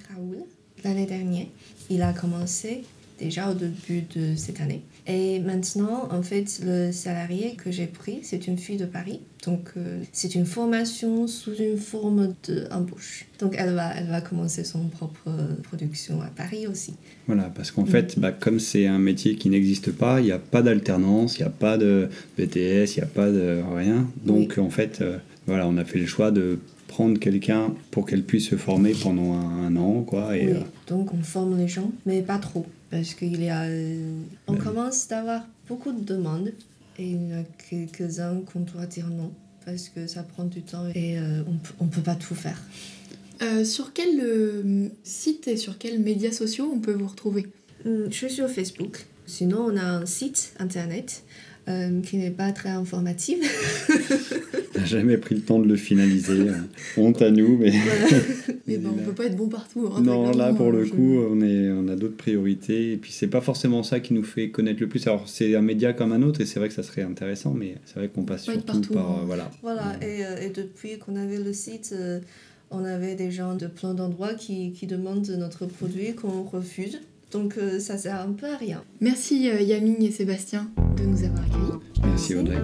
Raoul, 0.09 0.38
l'année 0.83 1.05
dernière. 1.05 1.46
Il 1.90 2.01
a 2.01 2.14
commencé 2.14 2.85
déjà 3.22 3.50
au 3.50 3.54
début 3.54 4.02
de 4.14 4.35
cette 4.37 4.61
année. 4.61 4.82
Et 5.06 5.40
maintenant, 5.40 6.08
en 6.11 6.22
fait, 6.22 6.61
le 6.64 6.92
salarié 6.92 7.54
que 7.56 7.70
j'ai 7.70 7.87
pris, 7.87 8.20
c'est 8.22 8.46
une 8.46 8.58
fille 8.58 8.76
de 8.76 8.85
Paris. 8.85 9.20
Donc, 9.44 9.70
euh, 9.76 10.00
c'est 10.12 10.37
une 10.37 10.46
formation 10.46 11.26
sous 11.26 11.54
une 11.56 11.76
forme 11.76 12.35
d'embauche. 12.46 13.26
Donc, 13.40 13.56
elle 13.58 13.74
va, 13.74 13.92
elle 13.96 14.06
va 14.06 14.20
commencer 14.20 14.62
son 14.62 14.87
propre 14.87 15.30
production 15.64 16.20
à 16.22 16.26
Paris 16.26 16.68
aussi. 16.68 16.94
Voilà, 17.26 17.50
parce 17.54 17.72
qu'en 17.72 17.85
fait, 17.85 18.18
bah, 18.18 18.30
comme 18.30 18.61
c'est 18.61 18.87
un 18.87 18.98
métier 18.98 19.35
qui 19.35 19.50
n'existe 19.50 19.90
pas, 19.90 20.20
il 20.20 20.26
n'y 20.26 20.32
a 20.32 20.38
pas 20.38 20.62
d'alternance, 20.62 21.38
il 21.38 21.42
n'y 21.42 21.48
a 21.48 21.50
pas 21.50 21.78
de 21.78 22.08
BTS, 22.38 22.94
il 22.94 22.98
n'y 22.98 23.02
a 23.02 23.06
pas 23.06 23.30
de 23.30 23.61
rien. 23.74 24.08
Donc 24.24 24.58
en 24.58 24.70
fait, 24.70 25.00
euh, 25.00 25.18
voilà, 25.46 25.66
on 25.66 25.76
a 25.76 25.85
fait 25.85 25.98
le 25.98 26.06
choix 26.06 26.30
de 26.30 26.58
prendre 26.88 27.18
quelqu'un 27.18 27.74
pour 27.90 28.06
qu'elle 28.06 28.22
puisse 28.22 28.50
se 28.50 28.56
former 28.56 28.92
pendant 28.92 29.32
un, 29.32 29.66
un 29.66 29.76
an, 29.76 30.02
quoi. 30.02 30.37
Et, 30.37 30.46
Oui, 30.46 30.52
euh, 30.52 30.61
donc 30.87 31.12
on 31.14 31.22
forme 31.22 31.56
les 31.56 31.68
gens, 31.68 31.90
mais 32.06 32.22
pas 32.22 32.38
trop, 32.38 32.66
parce 32.92 33.14
qu'il 33.14 33.42
y 33.42 33.48
a, 33.48 33.62
euh, 33.62 34.20
on 34.46 34.52
Ben 34.52 34.59
commence 34.62 35.09
d'avoir 35.09 35.42
beaucoup 35.68 35.90
de 35.92 36.05
demandes 36.05 36.52
et 36.98 37.07
il 37.11 37.28
y 37.31 37.35
en 37.35 37.40
a 37.40 37.44
quelques-uns 37.68 38.42
qu'on 38.52 38.61
doit 38.61 38.87
dire 38.87 39.09
non 39.09 39.33
parce 39.64 39.88
que 39.88 40.07
ça 40.07 40.22
prend 40.22 40.44
du 40.44 40.62
temps 40.62 40.87
et 40.94 41.18
euh, 41.18 41.42
on, 41.48 41.57
peut- 41.57 41.74
on 41.81 41.87
peut 41.87 42.00
pas 42.02 42.14
tout 42.14 42.35
faire. 42.37 42.61
euh, 43.42 43.64
sur 43.64 43.92
quel 43.92 44.20
euh, 44.20 44.88
site 45.02 45.48
et 45.48 45.57
sur 45.57 45.78
quels 45.78 45.98
médias 46.00 46.33
sociaux 46.33 46.70
on 46.72 46.78
peut 46.81 46.92
vous 46.92 47.09
retrouver? 47.09 47.46
Hum, 47.87 48.07
Je 48.11 48.14
suis 48.14 48.31
sur 48.31 48.48
Facebook. 48.48 49.07
Sinon, 49.26 49.61
on 49.72 49.76
a 49.76 49.83
un 49.85 50.07
site 50.07 50.52
internet 50.59 51.24
euh, 51.68 52.01
qui 52.03 52.16
n'est 52.16 52.31
pas 52.31 52.53
très 52.53 52.70
informatif. 52.70 53.38
on 54.75 54.79
n'a 54.81 54.85
jamais 54.87 55.16
pris 55.16 55.35
le 55.37 55.40
temps 55.42 55.59
de 55.59 55.66
le 55.68 55.77
finaliser. 55.77 56.48
euh, 56.48 56.53
honte 56.96 57.22
à 57.22 57.31
nous, 57.31 57.57
mais 57.59 57.70
Voilà. 57.70 58.22
Mais 58.68 58.77
ben, 58.79 58.90
on 58.96 59.03
peut 59.05 59.12
pas 59.12 59.25
être 59.27 59.37
bon 59.37 59.48
partout. 59.48 59.90
hein, 59.94 60.01
Non, 60.03 60.31
là 60.33 60.53
pour 60.55 60.70
le 60.70 60.79
euh, 60.81 60.85
je- 60.85 60.90
coup, 60.92 61.18
on, 61.31 61.40
est, 61.40 61.70
on 61.70 61.88
a 61.88 61.96
d'autres 61.96 62.16
priorités. 62.16 62.92
Et 62.92 62.96
puis 62.96 63.12
c'est 63.12 63.27
pas 63.27 63.40
forcément 63.40 63.83
ça 63.83 63.98
qui 64.01 64.14
nous 64.14 64.22
fait 64.22 64.51
connaître 64.51 64.81
le 64.81 64.88
plus. 64.88 65.07
Alors 65.07 65.29
c'est 65.29 65.57
un 65.57 65.62
média 65.62 65.92
comme 65.92 66.12
un 66.12 66.22
autre 66.22 66.40
et 66.40 66.46
c'est 66.46 66.59
vrai 66.61 66.68
que 66.68 66.75
ça 66.75 66.83
serait 66.83 67.03
intéressant, 67.03 67.53
mais 67.55 67.75
c'est 67.87 67.96
vrai 67.96 68.09
qu'on 68.09 68.22
passe 68.22 68.44
surtout 68.44 68.61
partout, 68.62 68.94
par. 68.94 69.11
hein. 69.11 69.18
euh, 69.22 69.27
voilà. 69.27 69.51
Voilà, 69.62 69.96
et, 70.01 70.25
euh, 70.25 70.46
et 70.46 70.51
depuis 70.51 70.98
qu'on 70.98 71.16
avait 71.16 71.38
le 71.38 71.53
site, 71.53 71.92
euh, 71.92 72.20
on 72.70 72.85
avait 72.85 73.14
des 73.16 73.31
gens 73.31 73.55
de 73.57 73.66
plein 73.66 73.94
d'endroits 73.94 74.35
qui, 74.35 74.72
qui 74.72 74.87
demandent 74.87 75.29
notre 75.38 75.66
produit 75.66 76.14
qu'on 76.14 76.42
refuse. 76.44 77.01
Donc 77.32 77.56
euh, 77.56 77.80
ça 77.80 77.96
sert 77.96 78.20
un 78.20 78.32
peu 78.32 78.46
à 78.46 78.56
rien. 78.56 78.84
Merci 79.00 79.48
euh, 79.48 79.60
Yamine 79.60 80.02
et 80.02 80.10
Sébastien 80.10 80.70
de 80.96 81.04
nous 81.04 81.24
avoir 81.24 81.42
accueillis. 81.42 81.80
Merci 82.04 82.34
Audrey. 82.36 82.58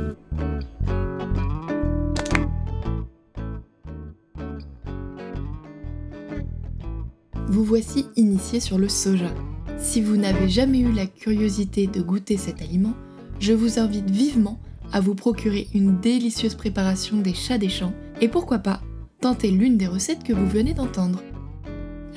Vous 7.48 7.64
voici 7.64 8.06
initié 8.16 8.60
sur 8.60 8.76
le 8.76 8.90
soja. 8.90 9.32
Si 9.78 10.02
vous 10.02 10.16
n'avez 10.16 10.50
jamais 10.50 10.80
eu 10.80 10.92
la 10.92 11.06
curiosité 11.06 11.86
de 11.86 12.02
goûter 12.02 12.36
cet 12.36 12.60
aliment, 12.60 12.94
je 13.40 13.54
vous 13.54 13.78
invite 13.78 14.10
vivement 14.10 14.58
à 14.92 15.00
vous 15.00 15.14
procurer 15.14 15.66
une 15.74 15.98
délicieuse 15.98 16.54
préparation 16.54 17.18
des 17.18 17.34
chats 17.34 17.58
des 17.58 17.68
champs 17.70 17.94
et 18.20 18.28
pourquoi 18.28 18.58
pas 18.58 18.82
tenter 19.20 19.50
l'une 19.50 19.78
des 19.78 19.86
recettes 19.86 20.24
que 20.24 20.32
vous 20.32 20.46
venez 20.46 20.74
d'entendre. 20.74 21.22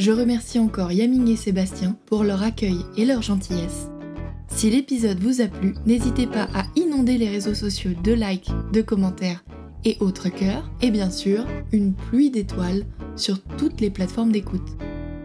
Je 0.02 0.12
remercie 0.12 0.58
encore 0.58 0.92
Yaming 0.92 1.28
et 1.28 1.36
Sébastien 1.36 1.96
pour 2.08 2.24
leur 2.24 2.42
accueil 2.42 2.80
et 2.98 3.06
leur 3.06 3.22
gentillesse. 3.22 3.92
Si 4.48 4.72
l'épisode 4.72 5.20
vous 5.20 5.42
a 5.42 5.46
plu, 5.46 5.76
n'hésitez 5.86 6.26
pas 6.26 6.48
à 6.56 6.64
inonder 6.76 7.20
les 7.20 7.30
réseaux 7.30 7.54
sociaux 7.54 7.92
de 8.04 8.12
likes, 8.12 8.50
de 8.74 8.82
commentaires 8.82 9.46
et 9.86 9.98
autres 10.00 10.30
cœurs, 10.30 10.72
et 10.82 10.90
bien 10.90 11.12
sûr, 11.12 11.46
une 11.72 11.94
pluie 11.94 12.32
d'étoiles 12.32 12.84
sur 13.16 13.44
toutes 13.60 13.80
les 13.80 13.92
plateformes 13.92 14.32
d'écoute. 14.32 14.76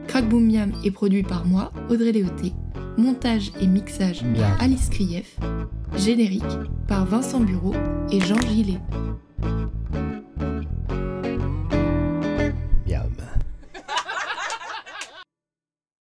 Crack 0.09 0.29
Boom 0.29 0.47
Miam 0.47 0.73
est 0.85 0.91
produit 0.91 1.23
par 1.23 1.47
moi, 1.47 1.73
Audrey 1.89 2.13
Léoté. 2.13 2.53
Montage 2.99 3.53
et 3.59 3.67
mixage 3.67 4.25
par 4.37 4.61
Alice 4.61 4.91
Krief. 4.91 5.39
Générique 5.97 6.43
par 6.87 7.07
Vincent 7.07 7.41
Bureau 7.41 7.73
et 8.11 8.21
Jean 8.21 8.39
Gillet. 8.43 8.79